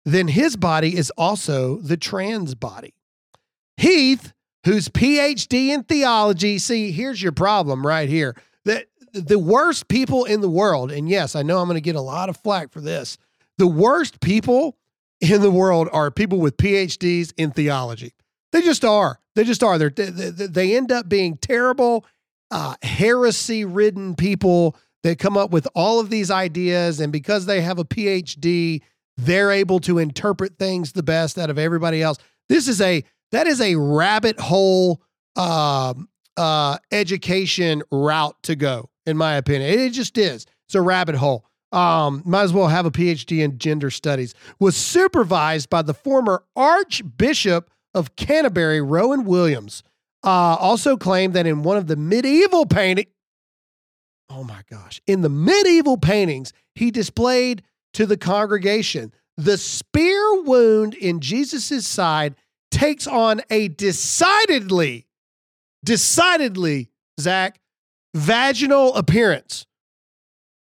then 0.07 0.29
his 0.29 0.57
body 0.57 0.97
is 0.97 1.13
also 1.19 1.77
the 1.77 1.99
trans 1.99 2.55
body. 2.55 2.95
Heath, 3.77 4.33
whose 4.65 4.89
PhD 4.89 5.69
in 5.69 5.85
theology, 5.85 6.59
see, 6.59 6.91
here's 6.91 7.23
your 7.23 7.33
problem 7.33 7.87
right 7.87 8.09
here. 8.09 8.35
That 8.65 8.87
the 9.13 9.39
worst 9.39 9.89
people 9.89 10.25
in 10.25 10.41
the 10.41 10.49
world, 10.49 10.91
and 10.91 11.07
yes, 11.07 11.37
I 11.37 11.43
know 11.43 11.59
I'm 11.59 11.67
going 11.67 11.75
to 11.75 11.83
get 11.83 11.97
a 11.97 12.01
lot 12.01 12.31
of 12.31 12.39
flack 12.39 12.73
for 12.73 12.81
this. 12.81 13.19
The 13.59 13.67
worst 13.67 14.21
people 14.21 14.79
in 15.21 15.43
the 15.43 15.51
world 15.51 15.91
are 15.93 16.11
people 16.11 16.39
with 16.39 16.57
PhDs 16.57 17.35
in 17.37 17.51
theology. 17.51 18.15
They 18.53 18.63
just 18.63 18.87
are. 18.87 19.21
They 19.35 19.45
just 19.45 19.63
are. 19.63 19.77
They're, 19.77 19.91
they, 19.91 20.31
they 20.31 20.77
end 20.77 20.91
up 20.91 21.11
being 21.11 21.37
terrible, 21.37 22.07
uh, 22.51 22.75
heresy 22.83 23.65
ridden 23.65 24.15
people 24.15 24.77
that 25.03 25.19
come 25.19 25.37
up 25.37 25.51
with 25.51 25.67
all 25.75 26.01
of 26.01 26.11
these 26.11 26.31
ideas. 26.31 27.01
And 27.01 27.13
because 27.13 27.47
they 27.47 27.61
have 27.61 27.79
a 27.79 27.85
PhD, 27.85 28.83
they're 29.17 29.51
able 29.51 29.81
to 29.81 29.99
interpret 29.99 30.59
things 30.59 30.93
the 30.93 31.03
best 31.03 31.39
out 31.39 31.51
of 31.51 31.59
everybody 31.59 32.03
else. 32.03 32.19
This 32.49 32.69
is 32.69 32.81
a, 32.81 33.05
that 33.33 33.47
is 33.47 33.61
a 33.61 33.77
rabbit 33.77 34.39
hole 34.39 35.01
uh, 35.37 35.95
uh, 36.37 36.79
education 36.93 37.83
route 37.91 38.37
to 38.43 38.57
go, 38.57 38.91
in 39.07 39.17
my 39.17 39.35
opinion. 39.35 39.79
It 39.79 39.91
just 39.91 40.19
is. 40.19 40.47
It's 40.67 40.75
a 40.75 40.83
rabbit 40.83 41.17
hole 41.17 41.45
um, 41.73 42.23
might 42.25 42.43
as 42.43 42.53
well 42.53 42.69
have 42.69 42.87
a 42.87 42.91
PhD 42.91 43.43
in 43.43 43.59
gender 43.59 43.91
studies, 43.91 44.35
was 44.59 44.77
supervised 44.77 45.71
by 45.71 45.83
the 45.83 45.95
former 45.95 46.45
Archbishop 46.57 47.71
of 47.95 48.17
Canterbury, 48.17 48.81
Rowan 48.81 49.25
Williams. 49.25 49.83
Uh, 50.23 50.57
also 50.57 50.97
claimed 50.97 51.35
that 51.35 51.47
in 51.47 51.63
one 51.63 51.77
of 51.77 51.87
the 51.87 51.97
medieval 51.97 52.67
painting, 52.67 53.07
oh 54.29 54.45
my 54.45 54.63
gosh, 54.71 55.01
in 55.07 55.23
the 55.23 55.29
medieval 55.29 55.97
paintings, 55.97 56.53
he 56.75 56.91
displayed 56.91 57.63
to 57.95 58.07
the 58.07 58.17
congregation 58.17 59.13
the 59.37 59.57
spear 59.57 60.43
wound 60.43 60.93
in 60.93 61.21
Jesus's 61.21 61.87
side 61.87 62.35
takes 62.71 63.07
on 63.07 63.41
a 63.49 63.69
decidedly, 63.69 65.07
decidedly, 65.83 66.91
Zach, 67.19 67.59
vaginal 68.15 68.95
appearance 68.97 69.65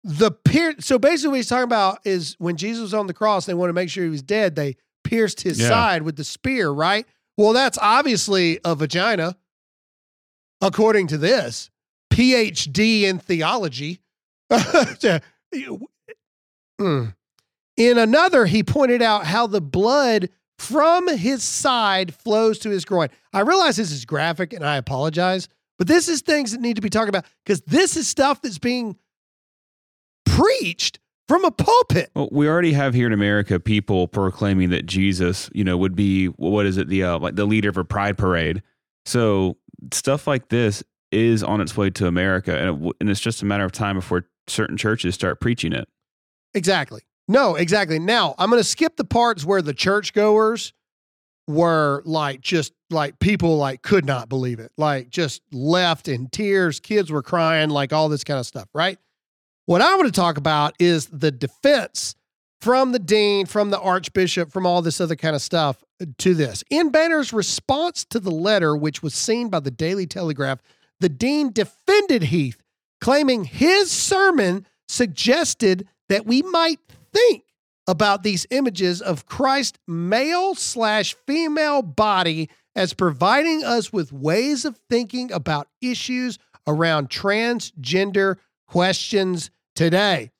the 0.04 0.32
pier- 0.32 0.76
so 0.80 1.00
basically 1.00 1.30
what 1.30 1.36
he's 1.38 1.48
talking 1.48 1.64
about 1.64 2.00
is 2.04 2.36
when 2.38 2.58
Jesus 2.58 2.82
was 2.82 2.94
on 2.94 3.08
the 3.08 3.14
cross, 3.14 3.46
they 3.46 3.54
want 3.54 3.70
to 3.70 3.74
make 3.74 3.90
sure 3.90 4.04
he 4.04 4.10
was 4.10 4.22
dead. 4.22 4.56
They 4.56 4.76
pierced 5.04 5.42
his 5.42 5.60
yeah. 5.60 5.70
side 5.70 6.02
with 6.04 6.18
the 6.18 6.24
spear, 6.24 6.70
right? 6.70 7.06
Well, 7.38 7.54
that's 7.54 7.78
obviously 7.82 8.60
a 8.64 8.76
vagina, 8.76 9.38
according 10.62 11.08
to 11.08 11.18
this 11.18 11.70
PhD 12.12 13.04
in 13.04 13.20
theology. 13.20 14.00
Hmm. 16.80 17.10
in 17.78 18.00
another, 18.00 18.48
he 18.48 18.64
pointed 18.64 19.04
out 19.04 19.28
how 19.28 19.46
the 19.46 19.62
blood 19.62 20.30
from 20.58 21.08
his 21.08 21.44
side 21.44 22.14
flows 22.14 22.58
to 22.60 22.70
his 22.70 22.84
groin. 22.84 23.10
I 23.32 23.42
realize 23.42 23.76
this 23.76 23.92
is 23.92 24.06
graphic 24.06 24.54
and 24.54 24.66
I 24.66 24.78
apologize, 24.78 25.48
but 25.78 25.88
this 25.88 26.10
is 26.10 26.22
things 26.22 26.52
that 26.52 26.62
need 26.62 26.78
to 26.78 26.82
be 26.82 26.90
talked 26.90 27.10
about 27.10 27.26
because 27.46 27.62
this 27.62 27.96
is 27.96 28.08
stuff 28.08 28.42
that's 28.42 28.58
being 28.58 28.98
preached 30.26 31.00
from 31.28 31.46
a 31.46 31.52
pulpit. 31.52 32.12
Well, 32.16 32.30
we 32.32 32.48
already 32.48 32.74
have 32.74 32.94
here 32.94 33.08
in 33.08 33.14
America 33.14 33.60
people 33.60 34.08
proclaiming 34.08 34.70
that 34.72 34.86
Jesus, 34.86 35.50
you 35.54 35.64
know, 35.64 35.78
would 35.78 35.96
be 35.96 36.28
what 36.28 36.66
is 36.66 36.78
it 36.78 36.88
the 36.90 37.04
uh, 37.04 37.20
like 37.20 37.36
the 37.36 37.46
leader 37.46 37.70
of 37.70 37.78
a 37.78 37.84
pride 37.84 38.18
parade. 38.18 38.62
So 39.06 39.58
stuff 39.92 40.28
like 40.28 40.50
this 40.50 40.84
is 41.12 41.44
on 41.44 41.62
its 41.62 41.78
way 41.78 41.90
to 41.92 42.08
America, 42.08 42.58
and, 42.58 42.86
it, 42.86 42.96
and 43.00 43.10
it's 43.10 43.20
just 43.20 43.42
a 43.42 43.46
matter 43.46 43.66
of 43.66 43.72
time 43.72 43.96
before 43.96 44.26
certain 44.48 44.78
churches 44.78 45.16
start 45.16 45.40
preaching 45.40 45.74
it. 45.74 45.88
Exactly. 46.54 47.02
No, 47.28 47.56
exactly. 47.56 48.00
Now 48.00 48.36
I'm 48.38 48.50
going 48.50 48.60
to 48.60 48.68
skip 48.68 48.98
the 48.98 49.06
parts 49.06 49.46
where 49.46 49.62
the 49.62 49.74
churchgoers 49.74 50.74
were 51.48 52.02
like 52.06 52.42
just 52.42 52.74
like 52.90 53.20
people 53.20 53.58
like 53.58 53.82
could 53.82 54.06
not 54.06 54.30
believe 54.30 54.60
it, 54.60 54.72
like 54.78 55.10
just 55.10 55.42
left 55.52 56.08
in 56.08 56.28
tears. 56.28 56.80
Kids 56.80 57.12
were 57.12 57.24
crying, 57.24 57.70
like 57.70 57.94
all 57.94 58.10
this 58.10 58.24
kind 58.24 58.40
of 58.40 58.46
stuff, 58.46 58.68
right? 58.74 58.98
What 59.66 59.82
I 59.82 59.96
want 59.96 60.14
to 60.14 60.20
talk 60.20 60.38
about 60.38 60.76
is 60.78 61.08
the 61.08 61.32
defense 61.32 62.16
from 62.60 62.92
the 62.92 63.00
dean, 63.00 63.46
from 63.46 63.70
the 63.70 63.80
archbishop, 63.80 64.52
from 64.52 64.66
all 64.66 64.82
this 64.82 65.00
other 65.00 65.16
kind 65.16 65.36
of 65.36 65.42
stuff 65.42 65.84
uh, 66.02 66.06
to 66.18 66.34
this. 66.34 66.64
In 66.70 66.90
Banner's 66.90 67.32
response 67.32 68.04
to 68.06 68.20
the 68.20 68.32
letter, 68.32 68.76
which 68.76 69.02
was 69.02 69.14
seen 69.14 69.50
by 69.50 69.62
the 69.62 69.72
Daily 69.72 70.06
Telegraph, 70.06 70.60
the 71.00 71.10
dean 71.10 71.52
defended 71.52 72.24
Heath, 72.24 72.62
claiming 73.00 73.46
his 73.46 73.90
sermon 73.90 74.66
suggested 74.88 75.88
that 76.10 76.26
we 76.26 76.42
might 76.42 76.80
think 77.14 77.44
about 77.88 78.24
these 78.24 78.46
images 78.50 79.02
of 79.02 79.26
Christ's 79.26 79.80
male 79.88 80.56
slash 80.56 81.16
female 81.26 81.82
body 81.82 82.50
as 82.76 82.94
providing 82.94 83.64
us 83.64 83.94
with 83.94 84.12
ways 84.12 84.66
of 84.66 84.80
thinking 84.90 85.32
about 85.32 85.68
issues 85.82 86.38
around 86.68 87.10
transgender 87.10 88.38
questions 88.68 89.52
today. 89.76 90.32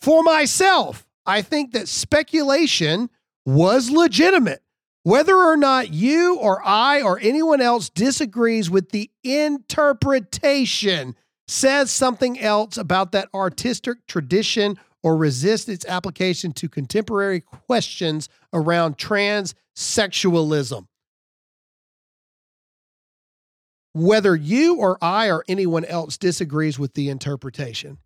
For 0.00 0.22
myself, 0.22 1.06
I 1.24 1.42
think 1.42 1.72
that 1.72 1.88
speculation 1.88 3.10
was 3.44 3.90
legitimate. 3.90 4.62
Whether 5.04 5.36
or 5.36 5.56
not 5.56 5.92
you 5.92 6.36
or 6.36 6.62
I 6.64 7.02
or 7.02 7.18
anyone 7.20 7.60
else 7.60 7.88
disagrees 7.90 8.70
with 8.70 8.90
the 8.90 9.10
interpretation 9.24 11.16
says 11.48 11.90
something 11.90 12.38
else 12.38 12.76
about 12.76 13.10
that 13.12 13.28
artistic 13.34 14.06
tradition 14.06 14.78
or 15.02 15.16
resists 15.16 15.68
its 15.68 15.84
application 15.86 16.52
to 16.52 16.68
contemporary 16.68 17.40
questions 17.40 18.28
around 18.52 18.96
transsexualism. 18.96 20.86
Whether 23.94 24.34
you 24.34 24.76
or 24.76 24.96
I 25.02 25.30
or 25.30 25.44
anyone 25.48 25.84
else 25.84 26.16
disagrees 26.16 26.78
with 26.78 26.94
the 26.94 27.08
interpretation, 27.10 27.98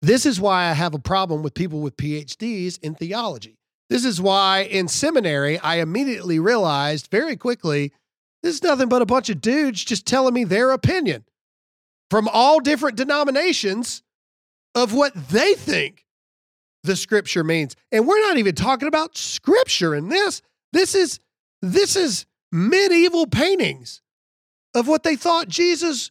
this 0.00 0.26
is 0.26 0.40
why 0.40 0.66
I 0.66 0.72
have 0.72 0.94
a 0.94 0.98
problem 0.98 1.42
with 1.42 1.54
people 1.54 1.80
with 1.80 1.96
PhDs 1.96 2.78
in 2.80 2.94
theology. 2.94 3.58
This 3.90 4.04
is 4.04 4.20
why 4.20 4.60
in 4.60 4.88
seminary, 4.88 5.58
I 5.58 5.76
immediately 5.76 6.38
realized 6.38 7.08
very 7.10 7.36
quickly 7.36 7.92
this 8.42 8.56
is 8.56 8.62
nothing 8.62 8.88
but 8.88 9.02
a 9.02 9.06
bunch 9.06 9.30
of 9.30 9.40
dudes 9.40 9.84
just 9.84 10.06
telling 10.06 10.34
me 10.34 10.44
their 10.44 10.70
opinion 10.70 11.24
from 12.10 12.28
all 12.28 12.60
different 12.60 12.96
denominations 12.96 14.02
of 14.74 14.92
what 14.92 15.14
they 15.30 15.54
think 15.54 16.04
the 16.82 16.96
scripture 16.96 17.42
means. 17.42 17.74
And 17.90 18.06
we're 18.06 18.20
not 18.20 18.36
even 18.36 18.54
talking 18.54 18.88
about 18.88 19.16
scripture 19.16 19.94
in 19.94 20.08
this. 20.08 20.42
This 20.72 20.94
is 20.94 21.20
this 21.62 21.96
is 21.96 22.26
medieval 22.52 23.26
paintings 23.26 24.02
of 24.74 24.88
what 24.88 25.02
they 25.02 25.16
thought 25.16 25.48
Jesus 25.48 26.10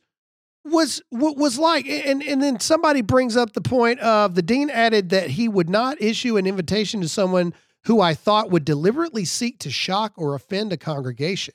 was 0.65 1.01
was 1.11 1.59
like 1.59 1.85
and 1.87 2.23
and 2.23 2.41
then 2.41 2.59
somebody 2.59 3.01
brings 3.01 3.35
up 3.35 3.51
the 3.51 3.61
point 3.61 3.99
of 3.99 4.33
the 4.33 4.41
dean 4.41 4.69
added 4.69 5.09
that 5.09 5.31
he 5.31 5.49
would 5.49 5.69
not 5.69 6.01
issue 6.01 6.37
an 6.37 6.47
invitation 6.47 7.01
to 7.01 7.09
someone 7.09 7.53
who 7.85 7.99
I 7.99 8.13
thought 8.13 8.49
would 8.49 8.63
deliberately 8.63 9.25
seek 9.25 9.59
to 9.59 9.69
shock 9.69 10.13
or 10.15 10.35
offend 10.35 10.71
a 10.71 10.77
congregation. 10.77 11.53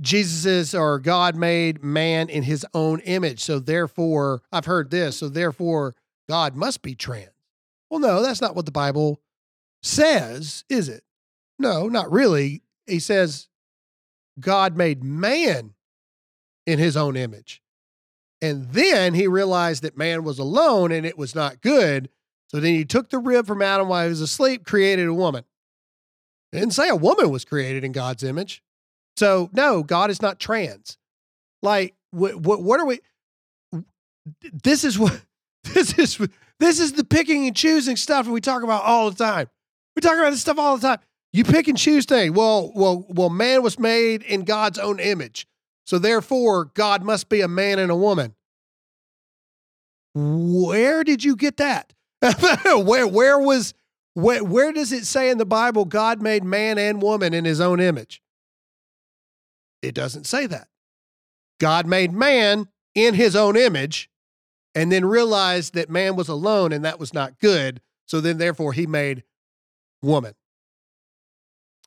Jesus 0.00 0.46
is 0.46 0.74
or 0.74 0.98
God 0.98 1.36
made 1.36 1.82
man 1.82 2.28
in 2.28 2.44
his 2.44 2.66
own 2.74 3.00
image. 3.00 3.40
So 3.40 3.58
therefore, 3.58 4.42
I've 4.50 4.66
heard 4.66 4.90
this. 4.90 5.18
So 5.18 5.28
therefore, 5.28 5.94
God 6.28 6.54
must 6.54 6.82
be 6.82 6.94
trans. 6.94 7.30
Well, 7.90 8.00
no, 8.00 8.22
that's 8.22 8.40
not 8.40 8.56
what 8.56 8.64
the 8.64 8.72
Bible 8.72 9.20
says, 9.82 10.64
is 10.68 10.88
it? 10.88 11.04
No, 11.58 11.88
not 11.88 12.10
really. 12.10 12.62
He 12.86 13.00
says 13.00 13.48
God 14.40 14.76
made 14.76 15.02
man 15.02 15.74
in 16.66 16.78
his 16.78 16.96
own 16.96 17.16
image. 17.16 17.62
And 18.40 18.70
then 18.70 19.14
he 19.14 19.28
realized 19.28 19.82
that 19.82 19.96
man 19.96 20.24
was 20.24 20.38
alone 20.38 20.90
and 20.90 21.06
it 21.06 21.16
was 21.16 21.34
not 21.34 21.60
good. 21.60 22.08
So 22.48 22.60
then 22.60 22.74
he 22.74 22.84
took 22.84 23.10
the 23.10 23.18
rib 23.18 23.46
from 23.46 23.62
Adam 23.62 23.88
while 23.88 24.04
he 24.04 24.08
was 24.08 24.20
asleep, 24.20 24.66
created 24.66 25.06
a 25.06 25.14
woman. 25.14 25.44
It 26.52 26.58
didn't 26.58 26.74
say 26.74 26.88
a 26.88 26.96
woman 26.96 27.30
was 27.30 27.44
created 27.44 27.84
in 27.84 27.92
God's 27.92 28.22
image. 28.22 28.62
So 29.16 29.48
no, 29.52 29.82
God 29.82 30.10
is 30.10 30.20
not 30.20 30.38
trans. 30.38 30.98
Like 31.62 31.94
what 32.10 32.36
what, 32.36 32.62
what 32.62 32.80
are 32.80 32.86
we 32.86 33.00
this 34.64 34.84
is 34.84 34.98
what 34.98 35.18
this 35.64 35.98
is 35.98 36.18
this 36.58 36.80
is 36.80 36.92
the 36.92 37.04
picking 37.04 37.46
and 37.46 37.56
choosing 37.56 37.96
stuff 37.96 38.26
we 38.26 38.40
talk 38.40 38.62
about 38.62 38.82
all 38.82 39.10
the 39.10 39.16
time. 39.16 39.48
We 39.96 40.00
talk 40.00 40.14
about 40.18 40.30
this 40.30 40.40
stuff 40.40 40.58
all 40.58 40.76
the 40.76 40.88
time. 40.88 40.98
You 41.32 41.44
pick 41.44 41.68
and 41.68 41.78
choose 41.78 42.04
things. 42.04 42.34
Well, 42.34 42.72
well, 42.74 43.06
well, 43.08 43.30
man 43.30 43.62
was 43.62 43.78
made 43.78 44.22
in 44.22 44.44
God's 44.44 44.78
own 44.78 45.00
image. 45.00 45.46
So 45.84 45.98
therefore, 45.98 46.66
God 46.66 47.02
must 47.02 47.28
be 47.28 47.40
a 47.40 47.48
man 47.48 47.78
and 47.78 47.90
a 47.90 47.96
woman. 47.96 48.34
Where 50.14 51.04
did 51.04 51.24
you 51.24 51.36
get 51.36 51.56
that? 51.56 51.94
where 52.84 53.06
where 53.06 53.38
was 53.38 53.74
where, 54.14 54.44
where 54.44 54.72
does 54.72 54.92
it 54.92 55.06
say 55.06 55.30
in 55.30 55.38
the 55.38 55.46
Bible 55.46 55.86
God 55.86 56.20
made 56.20 56.44
man 56.44 56.78
and 56.78 57.00
woman 57.00 57.32
in 57.32 57.44
his 57.44 57.60
own 57.60 57.80
image? 57.80 58.22
It 59.80 59.94
doesn't 59.94 60.26
say 60.26 60.46
that. 60.46 60.68
God 61.58 61.86
made 61.86 62.12
man 62.12 62.68
in 62.94 63.14
his 63.14 63.34
own 63.34 63.56
image 63.56 64.10
and 64.74 64.92
then 64.92 65.04
realized 65.04 65.74
that 65.74 65.90
man 65.90 66.16
was 66.16 66.28
alone 66.28 66.72
and 66.72 66.84
that 66.84 67.00
was 67.00 67.14
not 67.14 67.38
good. 67.38 67.80
So 68.06 68.20
then, 68.20 68.38
therefore, 68.38 68.72
he 68.72 68.86
made 68.86 69.24
woman. 70.02 70.34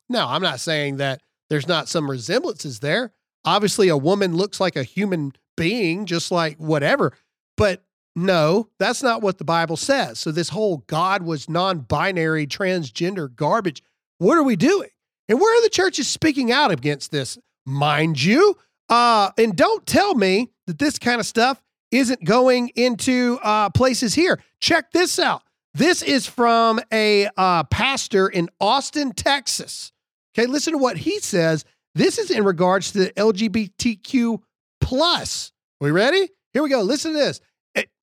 Now, 0.10 0.30
I'm 0.30 0.42
not 0.42 0.60
saying 0.60 0.98
that 0.98 1.22
there's 1.50 1.68
not 1.68 1.88
some 1.88 2.10
resemblances 2.10 2.80
there. 2.80 3.12
Obviously, 3.44 3.90
a 3.90 3.98
woman 3.98 4.36
looks 4.36 4.60
like 4.60 4.76
a 4.76 4.84
human 4.84 5.34
being, 5.58 6.06
just 6.06 6.32
like 6.32 6.58
whatever. 6.58 7.14
But 7.58 7.84
no, 8.16 8.70
that's 8.80 9.04
not 9.04 9.22
what 9.22 9.38
the 9.38 9.44
Bible 9.44 9.78
says. 9.78 10.20
So, 10.20 10.32
this 10.32 10.50
whole 10.50 10.78
God 10.88 11.24
was 11.24 11.50
non 11.50 11.80
binary, 11.80 12.48
transgender 12.48 13.34
garbage, 13.34 13.84
what 14.18 14.38
are 14.38 14.44
we 14.44 14.56
doing? 14.56 14.90
And 15.28 15.40
where 15.40 15.58
are 15.58 15.64
the 15.64 15.70
churches 15.70 16.08
speaking 16.08 16.52
out 16.52 16.72
against 16.72 17.12
this? 17.12 17.38
Mind 17.66 18.24
you, 18.24 18.58
uh, 18.90 19.32
and 19.38 19.56
don't 19.56 19.86
tell 19.86 20.14
me 20.14 20.52
that 20.68 20.80
this 20.80 21.00
kind 21.00 21.20
of 21.20 21.26
stuff 21.26 21.62
isn't 21.92 22.24
going 22.24 22.70
into 22.76 23.40
uh, 23.44 23.70
places 23.70 24.14
here. 24.14 24.42
Check 24.60 24.92
this 24.92 25.18
out. 25.18 25.44
This 25.74 26.02
is 26.02 26.26
from 26.26 26.80
a 26.92 27.28
uh, 27.36 27.64
pastor 27.66 28.28
in 28.28 28.50
Austin, 28.62 29.12
Texas. 29.12 29.92
Okay, 30.38 30.48
listen 30.48 30.74
to 30.74 30.80
what 30.80 30.98
he 30.98 31.20
says. 31.20 31.64
This 31.94 32.18
is 32.18 32.30
in 32.30 32.44
regards 32.44 32.92
to 32.92 33.00
the 33.00 33.12
LGBTQ 33.12 34.40
plus. 34.82 35.54
We 35.80 35.92
ready? 35.92 36.30
Here 36.52 36.62
we 36.62 36.70
go. 36.70 36.82
Listen 36.82 37.14
to 37.14 37.18
this. 37.18 37.40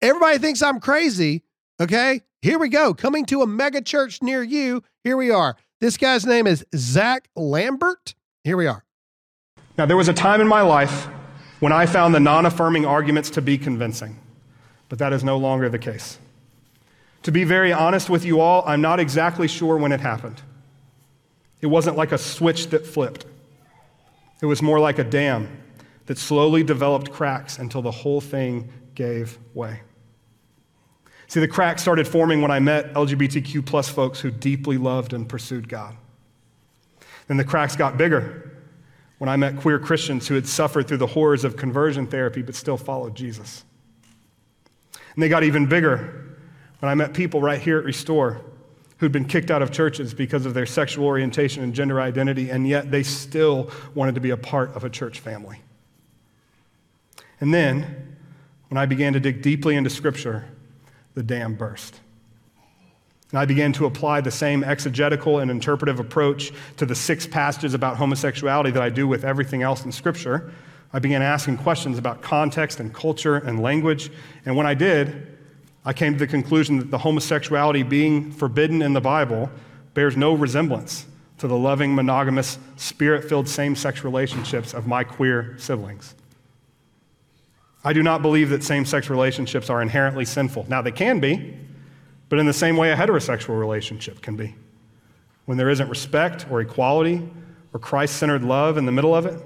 Everybody 0.02 0.38
thinks 0.38 0.62
I'm 0.62 0.80
crazy. 0.80 1.44
Okay, 1.82 2.22
here 2.42 2.58
we 2.58 2.70
go. 2.70 2.94
Coming 2.94 3.26
to 3.26 3.42
a 3.42 3.48
mega 3.48 3.82
church 3.82 4.22
near 4.22 4.44
you. 4.44 4.82
Here 5.04 5.18
we 5.18 5.32
are. 5.32 5.58
This 5.82 5.98
guy's 5.98 6.26
name 6.26 6.48
is 6.48 6.66
Zach 6.76 7.28
Lambert. 7.36 8.16
Here 8.46 8.56
we 8.56 8.68
are. 8.68 8.86
Now, 9.78 9.86
there 9.86 9.98
was 9.98 10.08
a 10.08 10.14
time 10.14 10.40
in 10.40 10.48
my 10.48 10.62
life 10.62 11.08
when 11.60 11.74
I 11.74 11.86
found 11.86 12.16
the 12.16 12.20
non 12.20 12.46
affirming 12.46 12.86
arguments 12.86 13.30
to 13.32 13.42
be 13.42 13.58
convincing, 13.58 14.18
but 14.88 15.00
that 15.00 15.12
is 15.12 15.24
no 15.24 15.36
longer 15.38 15.68
the 15.68 15.80
case. 15.80 16.18
To 17.24 17.32
be 17.32 17.44
very 17.44 17.74
honest 17.74 18.10
with 18.10 18.24
you 18.24 18.40
all, 18.40 18.64
I'm 18.66 18.82
not 18.82 19.02
exactly 19.02 19.50
sure 19.50 19.76
when 19.78 19.92
it 19.92 20.00
happened. 20.00 20.42
It 21.62 21.68
wasn't 21.68 21.98
like 21.98 22.12
a 22.12 22.18
switch 22.18 22.68
that 22.68 22.86
flipped, 22.86 23.26
it 24.42 24.46
was 24.46 24.62
more 24.62 24.80
like 24.80 25.00
a 25.00 25.04
dam 25.04 25.62
that 26.06 26.18
slowly 26.18 26.64
developed 26.64 27.12
cracks 27.12 27.58
until 27.58 27.82
the 27.82 27.92
whole 27.92 28.22
thing 28.22 28.70
gave 28.94 29.40
way. 29.54 29.82
See, 31.28 31.40
the 31.40 31.48
cracks 31.48 31.82
started 31.82 32.08
forming 32.08 32.42
when 32.42 32.52
I 32.52 32.60
met 32.60 32.94
LGBTQ 32.94 33.66
plus 33.66 33.90
folks 33.90 34.20
who 34.20 34.30
deeply 34.30 34.78
loved 34.78 35.14
and 35.14 35.28
pursued 35.28 35.68
God. 35.68 35.96
Then 37.28 37.38
the 37.38 37.44
cracks 37.44 37.76
got 37.76 37.98
bigger 37.98 38.52
when 39.18 39.30
I 39.30 39.36
met 39.36 39.58
queer 39.58 39.80
Christians 39.80 40.28
who 40.28 40.36
had 40.36 40.46
suffered 40.46 40.88
through 40.88 40.98
the 40.98 41.08
horrors 41.08 41.44
of 41.44 41.58
conversion 41.58 42.06
therapy 42.06 42.42
but 42.42 42.54
still 42.54 42.78
followed 42.78 43.16
Jesus. 43.16 43.64
And 45.16 45.24
they 45.24 45.30
got 45.30 45.44
even 45.44 45.66
bigger 45.66 46.38
when 46.80 46.92
I 46.92 46.96
met 46.96 47.14
people 47.14 47.42
right 47.42 47.60
here 47.60 47.80
at 47.80 47.86
Restore 47.86 48.42
who'd 48.98 49.12
been 49.12 49.26
kicked 49.26 49.52
out 49.52 49.62
of 49.62 49.72
churches 49.72 50.14
because 50.14 50.46
of 50.46 50.54
their 50.54 50.66
sexual 50.66 51.06
orientation 51.06 51.64
and 51.64 51.74
gender 51.74 52.00
identity, 52.00 52.50
and 52.50 52.68
yet 52.68 52.92
they 52.92 53.04
still 53.04 53.70
wanted 53.94 54.16
to 54.16 54.22
be 54.22 54.30
a 54.30 54.38
part 54.38 54.74
of 54.76 54.84
a 54.84 54.90
church 54.90 55.20
family. 55.20 55.60
And 57.42 57.54
then, 57.54 58.18
when 58.70 58.78
I 58.78 58.86
began 58.86 59.14
to 59.14 59.20
dig 59.20 59.42
deeply 59.42 59.76
into 59.76 59.90
Scripture, 59.90 60.46
the 61.14 61.24
dam 61.24 61.56
burst. 61.56 62.00
And 63.32 63.40
I 63.40 63.46
began 63.46 63.74
to 63.74 63.86
apply 63.86 64.22
the 64.22 64.32
same 64.32 64.64
exegetical 64.64 65.40
and 65.40 65.52
interpretive 65.52 66.00
approach 66.00 66.54
to 66.78 66.86
the 66.86 66.96
six 66.96 67.28
passages 67.28 67.74
about 67.74 67.98
homosexuality 67.98 68.72
that 68.72 68.82
I 68.82 68.90
do 68.90 69.08
with 69.08 69.26
everything 69.26 69.62
else 69.62 69.84
in 69.84 69.92
Scripture. 69.92 70.54
I 70.94 71.00
began 71.00 71.22
asking 71.22 71.58
questions 71.58 71.98
about 71.98 72.22
context 72.22 72.80
and 72.80 72.94
culture 72.94 73.36
and 73.36 73.62
language. 73.62 74.10
And 74.46 74.56
when 74.56 74.66
I 74.66 74.74
did, 74.74 75.35
I 75.86 75.94
came 75.94 76.14
to 76.14 76.20
the 76.20 76.28
conclusion 76.28 76.80
that 76.80 76.90
the 76.90 76.98
homosexuality 76.98 77.84
being 77.84 78.32
forbidden 78.32 78.82
in 78.82 78.94
the 78.94 79.02
Bible 79.02 79.52
bears 79.94 80.18
no 80.18 80.34
resemblance 80.34 81.06
to 81.38 81.48
the 81.48 81.58
loving, 81.58 81.94
monogamous, 81.94 82.58
spirit 82.76 83.24
filled 83.28 83.48
same 83.48 83.76
sex 83.76 84.04
relationships 84.04 84.74
of 84.74 84.88
my 84.88 85.04
queer 85.04 85.56
siblings. 85.60 86.16
I 87.84 87.94
do 87.94 88.02
not 88.02 88.24
believe 88.24 88.50
that 88.50 88.64
same 88.64 88.84
sex 88.84 89.10
relationships 89.10 89.70
are 89.70 89.82
inherently 89.82 90.26
sinful. 90.26 90.66
Now, 90.68 90.82
they 90.82 90.92
can 90.92 91.20
be, 91.20 91.56
but 92.30 92.40
in 92.40 92.48
the 92.48 92.54
same 92.54 92.78
way 92.78 92.92
a 92.92 92.96
heterosexual 92.96 93.60
relationship 93.60 94.22
can 94.22 94.36
be. 94.36 94.56
When 95.46 95.58
there 95.58 95.70
isn't 95.70 95.88
respect 95.88 96.48
or 96.50 96.62
equality 96.62 97.30
or 97.74 97.80
Christ 97.80 98.18
centered 98.18 98.44
love 98.44 98.78
in 98.78 98.86
the 98.88 98.92
middle 98.92 99.14
of 99.14 99.28
it. 99.28 99.40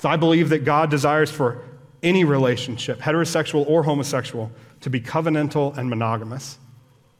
So 0.00 0.08
I 0.08 0.16
believe 0.16 0.48
that 0.48 0.64
God 0.64 0.90
desires 0.90 1.30
for 1.30 1.62
any 2.02 2.24
relationship, 2.24 2.98
heterosexual 2.98 3.68
or 3.68 3.84
homosexual, 3.84 4.50
to 4.80 4.90
be 4.90 5.00
covenantal 5.00 5.76
and 5.76 5.88
monogamous. 5.88 6.58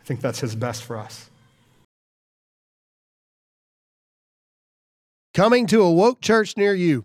I 0.00 0.04
think 0.04 0.20
that's 0.20 0.40
His 0.40 0.54
best 0.54 0.84
for 0.84 0.96
us. 0.96 1.30
Coming 5.34 5.66
to 5.68 5.82
a 5.82 5.90
woke 5.92 6.20
church 6.20 6.56
near 6.56 6.74
you. 6.74 7.04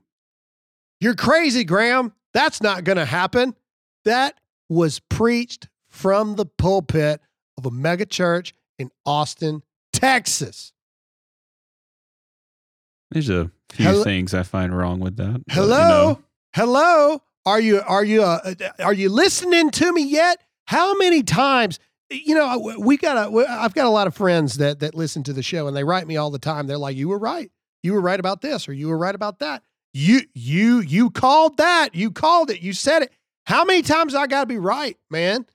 You're 1.00 1.16
crazy, 1.16 1.64
Graham. 1.64 2.14
That's 2.34 2.62
not 2.62 2.84
going 2.84 2.98
to 2.98 3.06
happen. 3.06 3.56
That 4.04 4.40
was 4.70 5.00
preached 5.00 5.68
from 5.90 6.36
the 6.36 6.46
pulpit 6.46 7.22
of 7.58 7.66
a 7.66 7.72
mega 7.72 8.06
church 8.06 8.54
in 8.80 8.90
Austin, 9.06 9.62
Texas. 9.94 10.74
There's 13.12 13.30
a 13.30 13.52
few 13.70 13.86
Hello? 13.86 14.04
things 14.04 14.34
I 14.34 14.44
find 14.44 14.76
wrong 14.76 15.00
with 15.00 15.18
that. 15.18 15.42
Hello, 15.50 15.78
you 15.78 15.88
know. 15.88 16.24
hello. 16.54 17.22
Are 17.46 17.60
you 17.60 17.82
are 17.82 18.04
you 18.04 18.24
uh, 18.24 18.54
are 18.80 18.94
you 18.94 19.10
listening 19.10 19.70
to 19.72 19.94
me 19.94 20.04
yet? 20.04 20.42
How 20.66 20.98
many 20.98 21.22
times? 21.24 21.80
You 22.10 22.36
know, 22.36 22.76
we 22.80 22.98
got 22.98 23.18
a. 23.18 23.46
I've 23.50 23.74
got 23.74 23.86
a 23.86 23.90
lot 23.90 24.08
of 24.08 24.16
friends 24.16 24.58
that 24.58 24.80
that 24.80 24.96
listen 24.96 25.24
to 25.24 25.34
the 25.34 25.44
show, 25.44 25.68
and 25.68 25.76
they 25.76 25.84
write 25.84 26.08
me 26.08 26.18
all 26.18 26.32
the 26.32 26.40
time. 26.40 26.68
They're 26.68 26.78
like, 26.78 26.96
"You 26.96 27.10
were 27.10 27.18
right. 27.18 27.52
You 27.84 27.94
were 27.94 28.02
right 28.02 28.20
about 28.20 28.42
this, 28.42 28.68
or 28.68 28.74
you 28.74 28.88
were 28.88 28.98
right 28.98 29.14
about 29.14 29.40
that. 29.40 29.64
You 29.94 30.22
you 30.34 30.80
you 30.80 31.10
called 31.10 31.58
that. 31.58 31.94
You 31.94 32.12
called 32.12 32.50
it. 32.50 32.62
You 32.62 32.74
said 32.74 33.04
it. 33.04 33.12
How 33.46 33.64
many 33.64 33.82
times 33.82 34.16
I 34.16 34.28
got 34.28 34.42
to 34.42 34.48
be 34.48 34.58
right, 34.58 34.98
man? 35.10 35.46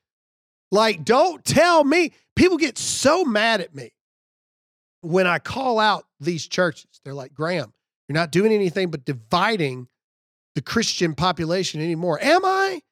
Like, 0.70 1.05
don't 1.05 1.44
tell 1.44 1.83
me. 1.83 2.12
People 2.37 2.57
get 2.57 2.79
so 2.79 3.24
mad 3.24 3.61
at 3.61 3.74
me 3.74 3.92
when 5.03 5.26
I 5.26 5.40
call 5.40 5.79
out 5.79 6.05
these 6.20 6.46
churches. 6.46 7.00
They're 7.05 7.14
like, 7.14 7.35
Graham, 7.35 7.72
you're 8.09 8.14
not 8.14 8.31
doing 8.31 8.53
anything 8.53 8.90
but 8.90 9.05
dividing 9.05 9.88
the 10.54 10.62
Christian 10.62 11.14
population 11.14 11.80
anymore. 11.80 12.18
Am 12.22 12.44
I? 12.44 12.82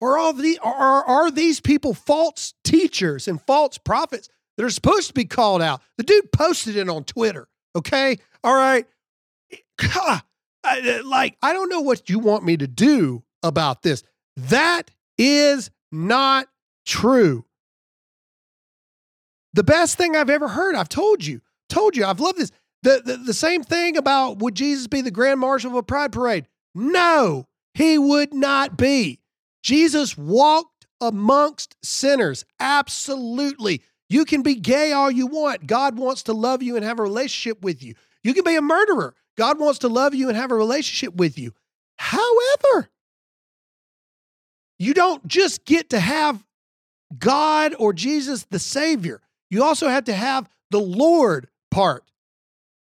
Or 0.00 0.18
are, 0.18 0.32
the, 0.32 0.58
are, 0.62 1.04
are 1.04 1.30
these 1.30 1.60
people 1.60 1.94
false 1.94 2.54
teachers 2.62 3.26
and 3.26 3.40
false 3.40 3.78
prophets 3.78 4.28
that 4.56 4.64
are 4.64 4.70
supposed 4.70 5.08
to 5.08 5.14
be 5.14 5.24
called 5.24 5.62
out? 5.62 5.80
The 5.96 6.04
dude 6.04 6.30
posted 6.32 6.76
it 6.76 6.88
on 6.88 7.04
Twitter. 7.04 7.48
Okay. 7.76 8.18
All 8.42 8.54
right. 8.54 8.86
God, 9.78 10.22
uh, 10.62 10.98
Like, 11.04 11.36
I 11.42 11.52
don't 11.52 11.70
know 11.70 11.80
what 11.80 12.10
you 12.10 12.18
want 12.18 12.44
me 12.44 12.56
to 12.56 12.66
do 12.66 13.22
about 13.42 13.82
this. 13.82 14.02
That 14.36 14.90
is 15.16 15.70
not 15.90 16.48
true. 16.86 17.44
The 19.54 19.64
best 19.64 19.96
thing 19.96 20.16
I've 20.16 20.30
ever 20.30 20.48
heard, 20.48 20.74
I've 20.74 20.88
told 20.88 21.24
you, 21.24 21.40
told 21.68 21.96
you, 21.96 22.04
I've 22.04 22.20
loved 22.20 22.38
this. 22.38 22.50
The, 22.82 23.00
the, 23.04 23.16
the 23.16 23.34
same 23.34 23.62
thing 23.62 23.96
about 23.96 24.38
would 24.38 24.54
Jesus 24.54 24.86
be 24.88 25.00
the 25.00 25.10
grand 25.10 25.40
marshal 25.40 25.70
of 25.70 25.76
a 25.76 25.82
pride 25.82 26.12
parade? 26.12 26.46
No, 26.74 27.46
he 27.74 27.98
would 27.98 28.34
not 28.34 28.76
be. 28.76 29.20
Jesus 29.62 30.16
walked 30.18 30.86
amongst 31.00 31.76
sinners. 31.82 32.44
Absolutely. 32.60 33.82
You 34.08 34.24
can 34.24 34.42
be 34.42 34.54
gay 34.54 34.92
all 34.92 35.10
you 35.10 35.26
want. 35.26 35.66
God 35.66 35.98
wants 35.98 36.24
to 36.24 36.32
love 36.32 36.62
you 36.62 36.76
and 36.76 36.84
have 36.84 36.98
a 36.98 37.02
relationship 37.02 37.62
with 37.62 37.82
you. 37.82 37.94
You 38.22 38.34
can 38.34 38.44
be 38.44 38.56
a 38.56 38.62
murderer. 38.62 39.14
God 39.36 39.58
wants 39.58 39.80
to 39.80 39.88
love 39.88 40.14
you 40.14 40.28
and 40.28 40.36
have 40.36 40.50
a 40.50 40.56
relationship 40.56 41.14
with 41.14 41.38
you. 41.38 41.52
However, 41.98 42.88
you 44.78 44.94
don't 44.94 45.26
just 45.26 45.64
get 45.64 45.90
to 45.90 46.00
have 46.00 46.44
God 47.18 47.74
or 47.78 47.92
Jesus 47.92 48.44
the 48.50 48.58
Savior. 48.58 49.20
You 49.50 49.62
also 49.64 49.88
have 49.88 50.04
to 50.04 50.12
have 50.14 50.48
the 50.70 50.80
Lord 50.80 51.48
part. 51.70 52.04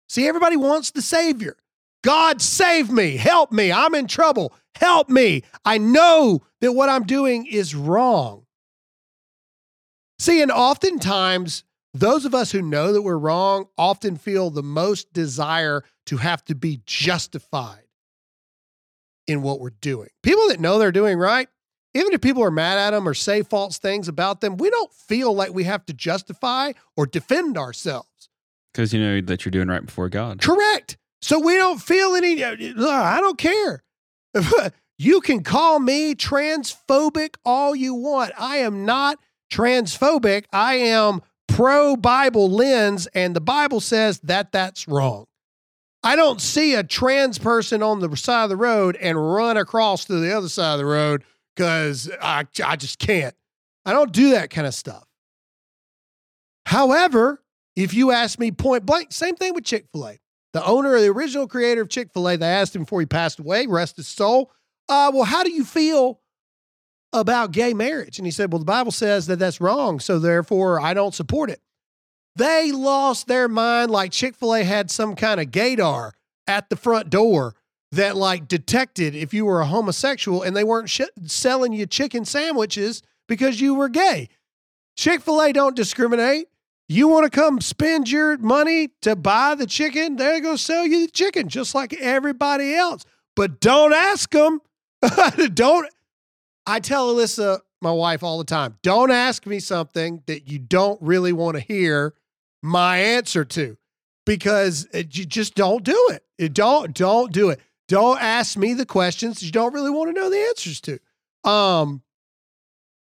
See, 0.08 0.26
everybody 0.26 0.56
wants 0.56 0.90
the 0.90 1.02
Savior. 1.02 1.56
God, 2.08 2.40
save 2.40 2.90
me, 2.90 3.18
help 3.18 3.52
me, 3.52 3.70
I'm 3.70 3.94
in 3.94 4.06
trouble, 4.06 4.54
help 4.76 5.10
me. 5.10 5.42
I 5.66 5.76
know 5.76 6.40
that 6.62 6.72
what 6.72 6.88
I'm 6.88 7.04
doing 7.04 7.44
is 7.44 7.74
wrong. 7.74 8.46
See, 10.18 10.40
and 10.40 10.50
oftentimes 10.50 11.64
those 11.92 12.24
of 12.24 12.34
us 12.34 12.50
who 12.50 12.62
know 12.62 12.94
that 12.94 13.02
we're 13.02 13.18
wrong 13.18 13.66
often 13.76 14.16
feel 14.16 14.48
the 14.48 14.62
most 14.62 15.12
desire 15.12 15.84
to 16.06 16.16
have 16.16 16.42
to 16.46 16.54
be 16.54 16.80
justified 16.86 17.84
in 19.26 19.42
what 19.42 19.60
we're 19.60 19.68
doing. 19.68 20.08
People 20.22 20.48
that 20.48 20.60
know 20.60 20.78
they're 20.78 20.90
doing 20.90 21.18
right, 21.18 21.50
even 21.92 22.14
if 22.14 22.22
people 22.22 22.42
are 22.42 22.50
mad 22.50 22.78
at 22.78 22.92
them 22.92 23.06
or 23.06 23.12
say 23.12 23.42
false 23.42 23.76
things 23.76 24.08
about 24.08 24.40
them, 24.40 24.56
we 24.56 24.70
don't 24.70 24.94
feel 24.94 25.34
like 25.34 25.52
we 25.52 25.64
have 25.64 25.84
to 25.84 25.92
justify 25.92 26.72
or 26.96 27.04
defend 27.04 27.58
ourselves. 27.58 28.30
Because 28.72 28.94
you 28.94 29.00
know 29.00 29.20
that 29.20 29.44
you're 29.44 29.50
doing 29.50 29.68
right 29.68 29.84
before 29.84 30.08
God. 30.08 30.40
Correct. 30.40 30.77
So 31.20 31.38
we 31.40 31.56
don't 31.56 31.80
feel 31.80 32.14
any, 32.14 32.42
uh, 32.42 32.54
I 32.86 33.20
don't 33.20 33.38
care. 33.38 33.82
you 34.98 35.20
can 35.20 35.42
call 35.42 35.78
me 35.78 36.14
transphobic 36.14 37.34
all 37.44 37.74
you 37.74 37.94
want. 37.94 38.32
I 38.38 38.58
am 38.58 38.84
not 38.84 39.18
transphobic. 39.52 40.44
I 40.52 40.74
am 40.74 41.22
pro 41.48 41.96
Bible 41.96 42.50
lens, 42.50 43.08
and 43.14 43.34
the 43.34 43.40
Bible 43.40 43.80
says 43.80 44.20
that 44.20 44.52
that's 44.52 44.86
wrong. 44.86 45.24
I 46.02 46.14
don't 46.14 46.40
see 46.40 46.74
a 46.74 46.84
trans 46.84 47.38
person 47.38 47.82
on 47.82 47.98
the 48.00 48.16
side 48.16 48.44
of 48.44 48.50
the 48.50 48.56
road 48.56 48.96
and 48.96 49.18
run 49.34 49.56
across 49.56 50.04
to 50.04 50.20
the 50.20 50.36
other 50.36 50.48
side 50.48 50.74
of 50.74 50.78
the 50.78 50.86
road 50.86 51.24
because 51.56 52.08
I, 52.22 52.46
I 52.64 52.76
just 52.76 53.00
can't. 53.00 53.34
I 53.84 53.92
don't 53.92 54.12
do 54.12 54.30
that 54.30 54.50
kind 54.50 54.66
of 54.66 54.74
stuff. 54.74 55.04
However, 56.66 57.42
if 57.74 57.94
you 57.94 58.12
ask 58.12 58.38
me 58.38 58.52
point 58.52 58.86
blank, 58.86 59.12
same 59.12 59.34
thing 59.34 59.54
with 59.54 59.64
Chick 59.64 59.86
fil 59.92 60.06
A. 60.06 60.18
The 60.58 60.66
owner 60.66 60.90
or 60.90 61.00
the 61.00 61.06
original 61.06 61.46
creator 61.46 61.82
of 61.82 61.88
Chick 61.88 62.12
fil 62.12 62.28
A, 62.28 62.36
they 62.36 62.44
asked 62.44 62.74
him 62.74 62.82
before 62.82 62.98
he 62.98 63.06
passed 63.06 63.38
away, 63.38 63.68
rest 63.68 63.96
his 63.96 64.08
soul, 64.08 64.50
uh, 64.88 65.12
well, 65.14 65.22
how 65.22 65.44
do 65.44 65.52
you 65.52 65.64
feel 65.64 66.18
about 67.12 67.52
gay 67.52 67.74
marriage? 67.74 68.18
And 68.18 68.26
he 68.26 68.32
said, 68.32 68.52
well, 68.52 68.58
the 68.58 68.64
Bible 68.64 68.90
says 68.90 69.28
that 69.28 69.38
that's 69.38 69.60
wrong. 69.60 70.00
So 70.00 70.18
therefore, 70.18 70.80
I 70.80 70.94
don't 70.94 71.14
support 71.14 71.48
it. 71.48 71.60
They 72.34 72.72
lost 72.72 73.28
their 73.28 73.46
mind 73.46 73.92
like 73.92 74.10
Chick 74.10 74.34
fil 74.34 74.56
A 74.56 74.64
had 74.64 74.90
some 74.90 75.14
kind 75.14 75.38
of 75.38 75.52
gaydar 75.52 76.10
at 76.48 76.70
the 76.70 76.76
front 76.76 77.08
door 77.08 77.54
that 77.92 78.16
like 78.16 78.48
detected 78.48 79.14
if 79.14 79.32
you 79.32 79.44
were 79.44 79.60
a 79.60 79.66
homosexual 79.66 80.42
and 80.42 80.56
they 80.56 80.64
weren't 80.64 80.90
sh- 80.90 81.02
selling 81.24 81.72
you 81.72 81.86
chicken 81.86 82.24
sandwiches 82.24 83.04
because 83.28 83.60
you 83.60 83.76
were 83.76 83.88
gay. 83.88 84.28
Chick 84.96 85.20
fil 85.20 85.40
A 85.40 85.52
don't 85.52 85.76
discriminate. 85.76 86.48
You 86.88 87.08
want 87.08 87.30
to 87.30 87.30
come 87.30 87.60
spend 87.60 88.10
your 88.10 88.38
money 88.38 88.88
to 89.02 89.14
buy 89.14 89.54
the 89.54 89.66
chicken? 89.66 90.16
They're 90.16 90.40
going 90.40 90.56
to 90.56 90.62
sell 90.62 90.86
you 90.86 91.06
the 91.06 91.12
chicken 91.12 91.48
just 91.48 91.74
like 91.74 91.92
everybody 91.94 92.74
else. 92.74 93.04
But 93.36 93.60
don't 93.60 93.92
ask 93.92 94.30
them. 94.30 94.60
don't. 95.54 95.88
I 96.66 96.80
tell 96.80 97.14
Alyssa, 97.14 97.60
my 97.80 97.92
wife, 97.92 98.22
all 98.22 98.38
the 98.38 98.44
time 98.44 98.78
don't 98.82 99.10
ask 99.10 99.46
me 99.46 99.60
something 99.60 100.22
that 100.26 100.48
you 100.48 100.58
don't 100.58 101.00
really 101.02 101.32
want 101.32 101.56
to 101.56 101.60
hear 101.60 102.14
my 102.62 102.98
answer 102.98 103.44
to 103.44 103.76
because 104.26 104.88
you 104.92 105.24
just 105.24 105.54
don't 105.54 105.84
do 105.84 106.08
it. 106.10 106.24
it. 106.38 106.54
Don't 106.54 106.94
don't 106.94 107.32
do 107.32 107.50
it. 107.50 107.60
Don't 107.86 108.20
ask 108.20 108.56
me 108.56 108.74
the 108.74 108.86
questions 108.86 109.42
you 109.42 109.52
don't 109.52 109.72
really 109.72 109.90
want 109.90 110.14
to 110.14 110.20
know 110.20 110.30
the 110.30 110.38
answers 110.48 110.80
to. 110.82 110.98
Um, 111.48 112.02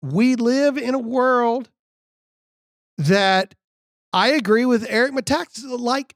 we 0.02 0.36
live 0.36 0.78
in 0.78 0.94
a 0.94 1.00
world 1.00 1.70
that 2.98 3.56
I 4.14 4.30
agree 4.30 4.66
with 4.66 4.86
Eric 4.90 5.14
Metaxas. 5.14 5.80
Like 5.80 6.16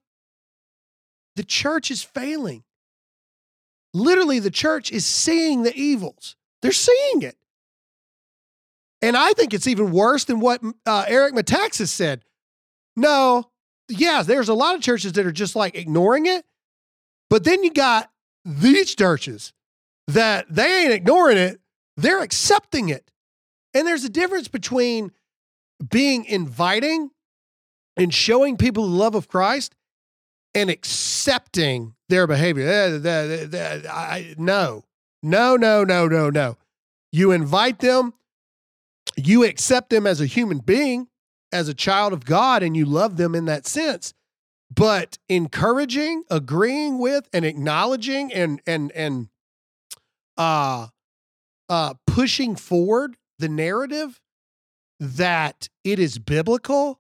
the 1.36 1.44
church 1.44 1.92
is 1.92 2.04
failing. 2.04 2.64
Literally, 3.94 4.40
the 4.40 4.52
church 4.52 4.92
is 4.92 5.06
seeing 5.06 5.64
the 5.64 5.76
evils. 5.76 6.36
They're 6.62 6.72
seeing 6.72 7.22
it. 7.22 7.38
And 9.02 9.16
I 9.16 9.34
think 9.34 9.54
it's 9.54 9.68
even 9.68 9.92
worse 9.92 10.26
than 10.26 10.40
what 10.40 10.62
uh, 10.86 11.06
Eric 11.08 11.34
Metaxas 11.34 11.90
said. 11.90 12.24
No, 12.96 13.52
yeah, 13.88 14.24
there's 14.24 14.50
a 14.50 14.54
lot 14.54 14.76
of 14.76 14.82
churches 14.82 15.14
that 15.14 15.26
are 15.26 15.32
just 15.32 15.56
like 15.56 15.76
ignoring 15.76 16.26
it. 16.26 16.46
But 17.30 17.44
then 17.44 17.64
you 17.64 17.72
got 17.72 18.10
these 18.44 18.96
churches 18.96 19.54
that 20.08 20.46
they 20.50 20.84
ain't 20.84 20.94
ignoring 20.94 21.38
it, 21.38 21.60
they're 21.98 22.22
accepting 22.22 22.90
it. 22.90 23.12
And 23.74 23.88
there's 23.88 24.04
a 24.04 24.10
difference 24.10 24.48
between 24.48 25.12
being 25.90 26.26
inviting 26.26 27.12
and 27.98 28.14
showing 28.14 28.58
people 28.58 28.88
the 28.88 28.96
love 28.96 29.16
of 29.16 29.28
Christ 29.28 29.76
and 30.54 30.70
accepting 30.70 31.96
their 32.10 32.28
behavior. 32.28 32.68
I, 33.90 34.36
no, 34.38 34.84
no, 35.22 35.56
no, 35.56 35.84
no, 35.84 36.08
no, 36.08 36.30
no. 36.30 36.58
You 37.12 37.32
invite 37.32 37.80
them, 37.80 38.14
you 39.16 39.44
accept 39.44 39.90
them 39.90 40.06
as 40.08 40.22
a 40.22 40.26
human 40.26 40.60
being, 40.60 41.08
as 41.52 41.70
a 41.70 41.74
child 41.74 42.14
of 42.14 42.26
God 42.26 42.64
and 42.64 42.76
you 42.76 42.86
love 42.86 43.18
them 43.18 43.34
in 43.34 43.46
that 43.46 43.66
sense. 43.66 44.14
But 44.74 45.18
encouraging, 45.30 46.24
agreeing 46.30 46.98
with, 46.98 47.30
and 47.32 47.46
acknowledging 47.46 48.34
and 48.34 48.62
and 48.66 48.92
and 48.94 49.30
uh 50.38 50.88
uh 51.70 51.94
pushing 52.08 52.56
forward 52.56 53.16
the 53.40 53.48
narrative 53.48 54.20
that 55.00 55.70
it 55.84 56.00
is 56.00 56.18
biblical 56.18 57.00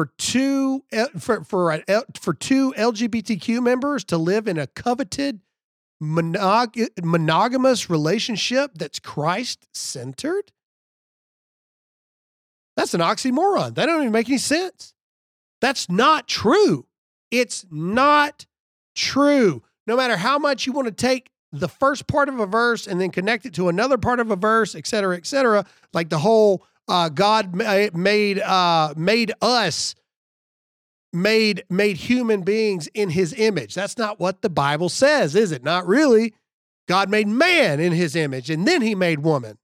for 0.00 0.06
two 0.16 0.82
for 1.18 1.44
for 1.44 1.82
for 2.18 2.32
two 2.32 2.72
LGBTQ 2.72 3.62
members 3.62 4.02
to 4.04 4.16
live 4.16 4.48
in 4.48 4.56
a 4.56 4.66
coveted 4.66 5.40
monog- 6.02 6.88
monogamous 7.04 7.90
relationship 7.90 8.70
that's 8.74 8.98
Christ 8.98 9.68
centered 9.74 10.52
that's 12.78 12.94
an 12.94 13.02
oxymoron. 13.02 13.74
That 13.74 13.84
don't 13.84 14.00
even 14.00 14.12
make 14.12 14.30
any 14.30 14.38
sense. 14.38 14.94
That's 15.60 15.90
not 15.90 16.26
true. 16.26 16.86
It's 17.30 17.66
not 17.70 18.46
true. 18.96 19.62
No 19.86 19.98
matter 19.98 20.16
how 20.16 20.38
much 20.38 20.66
you 20.66 20.72
want 20.72 20.86
to 20.86 20.94
take 20.94 21.30
the 21.52 21.68
first 21.68 22.06
part 22.06 22.30
of 22.30 22.40
a 22.40 22.46
verse 22.46 22.86
and 22.86 22.98
then 22.98 23.10
connect 23.10 23.44
it 23.44 23.52
to 23.54 23.68
another 23.68 23.98
part 23.98 24.18
of 24.18 24.30
a 24.30 24.36
verse, 24.36 24.74
et 24.74 24.86
cetera, 24.86 25.14
et 25.18 25.26
cetera, 25.26 25.66
like 25.92 26.08
the 26.08 26.20
whole 26.20 26.64
uh, 26.90 27.08
God 27.08 27.54
made 27.54 28.40
uh, 28.40 28.94
made 28.96 29.32
us 29.40 29.94
made 31.12 31.64
made 31.70 31.96
human 31.96 32.42
beings 32.42 32.88
in 32.94 33.10
His 33.10 33.32
image. 33.38 33.74
That's 33.74 33.96
not 33.96 34.18
what 34.18 34.42
the 34.42 34.50
Bible 34.50 34.88
says, 34.88 35.34
is 35.34 35.52
it? 35.52 35.62
Not 35.62 35.86
really. 35.86 36.34
God 36.88 37.08
made 37.08 37.28
man 37.28 37.78
in 37.78 37.92
His 37.92 38.16
image, 38.16 38.50
and 38.50 38.66
then 38.66 38.82
He 38.82 38.94
made 38.94 39.20
woman. 39.20 39.58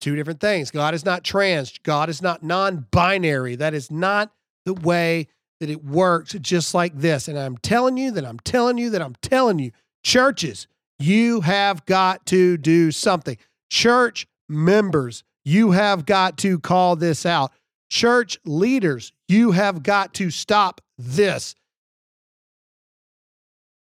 Two 0.00 0.16
different 0.16 0.40
things. 0.40 0.70
God 0.70 0.94
is 0.94 1.04
not 1.04 1.24
trans. 1.24 1.76
God 1.82 2.08
is 2.08 2.22
not 2.22 2.42
non 2.42 2.86
binary. 2.90 3.56
That 3.56 3.74
is 3.74 3.90
not 3.90 4.32
the 4.64 4.74
way 4.74 5.28
that 5.60 5.68
it 5.68 5.84
works, 5.84 6.34
just 6.40 6.72
like 6.72 6.96
this. 6.96 7.28
And 7.28 7.38
I'm 7.38 7.58
telling 7.58 7.96
you 7.96 8.12
that 8.12 8.24
I'm 8.24 8.38
telling 8.40 8.78
you 8.78 8.90
that 8.90 9.02
I'm 9.02 9.16
telling 9.20 9.58
you, 9.58 9.72
churches, 10.04 10.68
you 10.98 11.40
have 11.42 11.84
got 11.84 12.26
to 12.26 12.56
do 12.56 12.92
something. 12.92 13.36
Church 13.70 14.26
members, 14.48 15.24
you 15.48 15.72
have 15.72 16.06
got 16.06 16.38
to 16.38 16.58
call 16.58 16.96
this 16.96 17.24
out. 17.24 17.52
Church 17.90 18.38
leaders, 18.44 19.12
you 19.28 19.52
have 19.52 19.82
got 19.82 20.14
to 20.14 20.30
stop 20.30 20.80
this. 20.98 21.54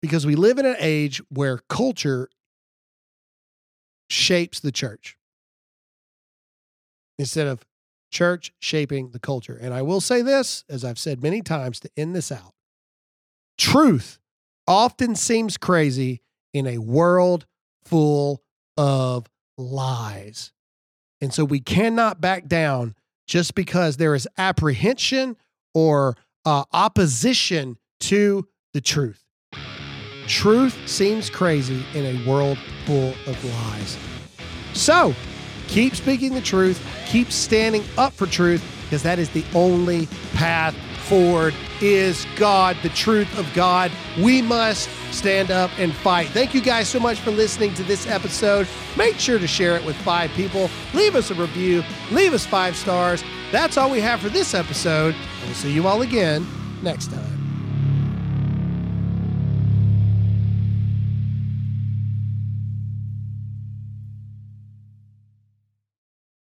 Because 0.01 0.25
we 0.25 0.35
live 0.35 0.57
in 0.57 0.65
an 0.65 0.77
age 0.79 1.21
where 1.29 1.59
culture 1.69 2.29
shapes 4.09 4.59
the 4.61 4.71
church 4.71 5.17
instead 7.17 7.47
of 7.47 7.65
church 8.09 8.53
shaping 8.59 9.11
the 9.11 9.19
culture. 9.19 9.57
And 9.61 9.73
I 9.73 9.81
will 9.81 10.01
say 10.01 10.21
this, 10.21 10.63
as 10.69 10.85
I've 10.85 10.97
said 10.97 11.21
many 11.21 11.41
times 11.41 11.79
to 11.81 11.89
end 11.97 12.15
this 12.15 12.31
out 12.31 12.53
truth 13.59 14.19
often 14.65 15.15
seems 15.15 15.57
crazy 15.57 16.21
in 16.53 16.65
a 16.65 16.77
world 16.77 17.45
full 17.83 18.41
of 18.77 19.27
lies. 19.57 20.53
And 21.21 21.33
so 21.33 21.43
we 21.43 21.59
cannot 21.59 22.21
back 22.21 22.47
down 22.47 22.95
just 23.27 23.55
because 23.55 23.97
there 23.97 24.15
is 24.15 24.27
apprehension 24.37 25.35
or 25.73 26.15
uh, 26.45 26.63
opposition 26.71 27.77
to 28.01 28.47
the 28.73 28.81
truth. 28.81 29.23
Truth 30.27 30.77
seems 30.87 31.29
crazy 31.29 31.83
in 31.93 32.05
a 32.05 32.29
world 32.29 32.57
full 32.85 33.13
of 33.27 33.43
lies. 33.43 33.97
So 34.73 35.13
keep 35.67 35.95
speaking 35.95 36.33
the 36.33 36.41
truth 36.41 36.83
keep 37.09 37.31
standing 37.31 37.83
up 37.97 38.13
for 38.13 38.27
truth 38.27 38.63
because 38.83 39.03
that 39.03 39.19
is 39.19 39.29
the 39.31 39.43
only 39.55 40.07
path 40.33 40.75
forward 41.09 41.55
is 41.81 42.25
God, 42.35 42.77
the 42.83 42.89
truth 42.89 43.37
of 43.37 43.51
God. 43.53 43.91
We 44.21 44.41
must 44.41 44.89
stand 45.11 45.49
up 45.49 45.71
and 45.79 45.93
fight. 45.93 46.27
Thank 46.27 46.53
you 46.53 46.61
guys 46.61 46.87
so 46.87 46.99
much 46.99 47.19
for 47.19 47.31
listening 47.31 47.73
to 47.73 47.83
this 47.83 48.05
episode. 48.07 48.67
Make 48.95 49.17
sure 49.17 49.39
to 49.39 49.47
share 49.47 49.75
it 49.75 49.83
with 49.83 49.95
five 49.97 50.29
people. 50.31 50.69
Leave 50.93 51.15
us 51.15 51.31
a 51.31 51.33
review, 51.33 51.83
leave 52.11 52.33
us 52.33 52.45
five 52.45 52.75
stars. 52.77 53.23
That's 53.51 53.77
all 53.77 53.89
we 53.89 53.99
have 54.01 54.21
for 54.21 54.29
this 54.29 54.53
episode. 54.53 55.15
We'll 55.43 55.55
see 55.55 55.73
you 55.73 55.87
all 55.87 56.03
again 56.03 56.47
next 56.83 57.11
time. 57.11 57.28